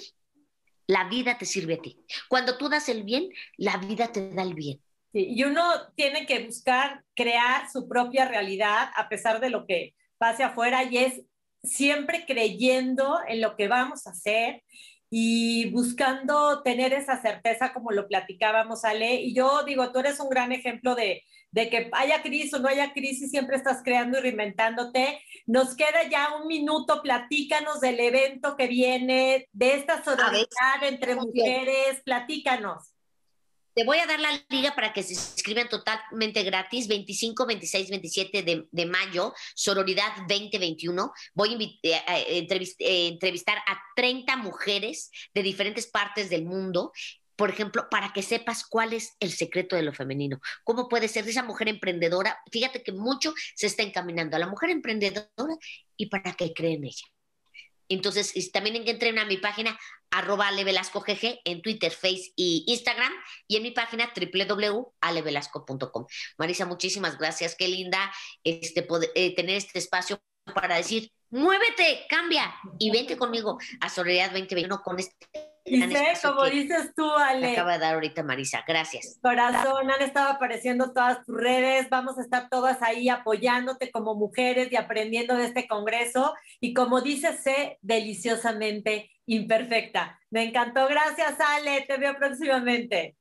la 0.88 1.08
vida 1.10 1.38
te 1.38 1.46
sirve 1.46 1.76
a 1.76 1.82
ti. 1.82 1.98
Cuando 2.28 2.58
tú 2.58 2.70
das 2.70 2.90
el 2.90 3.04
bien, 3.04 3.30
la 3.58 3.78
vida 3.78 4.12
te 4.12 4.32
da 4.32 4.44
el 4.44 4.54
bien. 4.54 4.82
Sí, 5.14 5.28
y 5.30 5.44
uno 5.44 5.64
tiene 5.96 6.26
que 6.26 6.46
buscar 6.46 7.04
crear 7.16 7.70
su 7.70 7.88
propia 7.88 8.26
realidad 8.28 8.90
a 8.96 9.10
pesar 9.10 9.42
de 9.42 9.50
lo 9.50 9.66
que 9.66 9.94
pase 10.18 10.44
afuera 10.44 10.84
y 10.84 10.98
es 10.98 11.22
siempre 11.64 12.26
creyendo 12.26 13.20
en 13.28 13.42
lo 13.42 13.56
que 13.56 13.68
vamos 13.68 14.08
a 14.08 14.12
hacer 14.12 14.64
y 15.14 15.70
buscando 15.72 16.64
tener 16.64 16.94
esa 16.94 17.22
certeza 17.22 17.74
como 17.74 17.92
lo 17.92 18.08
platicábamos, 18.08 18.86
Ale. 18.86 19.16
Y 19.16 19.36
yo 19.36 19.64
digo, 19.66 19.92
tú 19.92 20.00
eres 20.00 20.20
un 20.22 20.30
gran 20.30 20.54
ejemplo 20.54 20.96
de, 20.96 21.24
de 21.52 21.70
que 21.70 21.90
haya 21.92 22.22
crisis 22.24 22.54
o 22.54 22.60
no 22.60 22.70
haya 22.70 22.94
crisis, 22.94 23.30
siempre 23.30 23.58
estás 23.58 23.82
creando 23.84 24.18
y 24.18 24.22
reinventándote. 24.22 25.20
Nos 25.46 25.76
queda 25.76 26.08
ya 26.10 26.36
un 26.42 26.48
minuto, 26.48 27.02
platícanos 27.02 27.82
del 27.82 28.00
evento 28.00 28.56
que 28.56 28.68
viene, 28.68 29.50
de 29.52 29.74
esta 29.76 30.02
solidaridad 30.04 30.84
entre 30.84 31.16
mujeres, 31.16 32.02
platícanos. 32.06 32.91
Te 33.74 33.86
voy 33.86 34.00
a 34.00 34.06
dar 34.06 34.20
la 34.20 34.44
liga 34.50 34.76
para 34.76 34.92
que 34.92 35.02
se 35.02 35.14
inscriban 35.14 35.70
totalmente 35.70 36.44
gratis, 36.44 36.88
25, 36.88 37.46
26, 37.46 37.90
27 37.90 38.44
de, 38.44 38.68
de 38.70 38.86
mayo, 38.86 39.34
Sororidad 39.56 40.12
2021. 40.28 41.12
Voy 41.34 41.80
a 41.84 41.88
eh, 41.88 42.48
eh, 42.80 43.08
entrevistar 43.08 43.58
a 43.60 43.80
30 43.96 44.36
mujeres 44.38 45.10
de 45.34 45.44
diferentes 45.44 45.88
partes 45.88 46.30
del 46.30 46.46
mundo 46.46 46.92
por 47.38 47.50
ejemplo, 47.50 47.88
para 47.90 48.14
que 48.14 48.22
sepas 48.22 48.64
cuál 48.64 48.94
es 48.94 49.16
el 49.20 49.32
secreto 49.32 49.76
de 49.76 49.82
lo 49.82 49.94
femenino. 49.94 50.40
¿Cómo 50.64 50.88
puede 50.88 51.08
ser 51.08 51.28
esa 51.28 51.42
mujer 51.42 51.70
emprendedora? 51.70 52.38
Fíjate 52.52 52.84
que 52.84 52.92
mucho 52.92 53.34
se 53.56 53.66
está 53.66 53.82
encaminando 53.82 54.36
a 54.36 54.40
la 54.40 54.46
mujer 54.46 54.70
emprendedora 54.70 55.26
y 55.98 56.06
para 56.06 56.34
que 56.34 56.54
cree 56.54 56.76
en 56.76 56.84
ella. 56.84 57.08
Entonces, 57.94 58.52
también 58.52 58.88
entren 58.88 59.20
a 59.20 59.26
mi 59.26 59.38
página 59.38 59.78
arroba 60.12 60.52
GG 60.52 61.42
en 61.46 61.62
Twitter, 61.62 61.92
Face 61.92 62.32
y 62.36 62.64
Instagram 62.68 63.12
y 63.48 63.58
en 63.58 63.64
mi 63.64 63.72
página 63.72 64.12
www.alevelasco.com. 64.16 66.06
Marisa, 66.38 66.66
muchísimas 66.66 67.18
gracias. 67.18 67.56
Qué 67.56 67.68
linda 67.68 68.14
este, 68.44 68.84
poder, 68.84 69.12
eh, 69.16 69.36
tener 69.36 69.56
este 69.56 69.80
espacio 69.80 70.22
para 70.54 70.78
decir, 70.78 71.12
muévete, 71.30 72.06
cambia 72.10 72.54
y 72.80 72.92
vente 72.92 73.18
conmigo 73.18 73.58
a 73.80 73.90
Soledad 73.90 74.32
2021 74.32 74.82
con 74.82 75.00
este 75.00 75.51
y 75.64 75.82
sé, 75.82 76.14
como 76.24 76.46
dices 76.46 76.92
tú, 76.96 77.10
Ale. 77.12 77.52
acaba 77.52 77.74
de 77.74 77.80
dar 77.80 77.94
ahorita 77.94 78.24
Marisa, 78.24 78.64
gracias. 78.68 79.20
Corazón, 79.22 79.92
han 79.92 80.02
estado 80.02 80.32
apareciendo 80.32 80.92
todas 80.92 81.24
tus 81.24 81.38
redes, 81.38 81.88
vamos 81.90 82.18
a 82.18 82.22
estar 82.22 82.50
todas 82.50 82.82
ahí 82.82 83.10
apoyándote 83.10 83.92
como 83.92 84.16
mujeres 84.16 84.72
y 84.72 84.76
aprendiendo 84.76 85.36
de 85.36 85.46
este 85.46 85.68
congreso. 85.68 86.34
Y 86.60 86.74
como 86.74 87.02
dices, 87.02 87.42
sé 87.42 87.78
deliciosamente 87.82 89.12
imperfecta. 89.28 90.20
Me 90.32 90.44
encantó, 90.44 90.88
gracias 90.88 91.40
Ale, 91.40 91.82
te 91.82 91.98
veo 91.98 92.16
próximamente. 92.18 93.16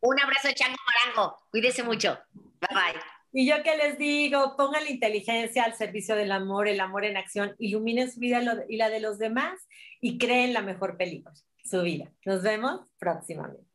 Un 0.00 0.18
abrazo, 0.18 0.48
Chango 0.52 0.76
Marango, 0.86 1.38
cuídese 1.50 1.84
mucho. 1.84 2.18
Bye 2.34 2.74
bye. 2.74 3.00
Y 3.32 3.46
yo 3.46 3.62
que 3.62 3.76
les 3.76 3.96
digo, 3.96 4.56
pongan 4.56 4.82
la 4.82 4.90
inteligencia 4.90 5.62
al 5.62 5.76
servicio 5.76 6.16
del 6.16 6.32
amor, 6.32 6.66
el 6.66 6.80
amor 6.80 7.04
en 7.04 7.16
acción, 7.16 7.54
iluminen 7.60 8.10
su 8.10 8.18
vida 8.18 8.42
y 8.68 8.76
la 8.76 8.90
de 8.90 8.98
los 8.98 9.18
demás 9.18 9.68
y 10.00 10.18
creen 10.18 10.52
la 10.52 10.62
mejor 10.62 10.96
película 10.96 11.32
Nos 12.26 12.42
vemos 12.42 12.80
próximamente. 12.98 13.69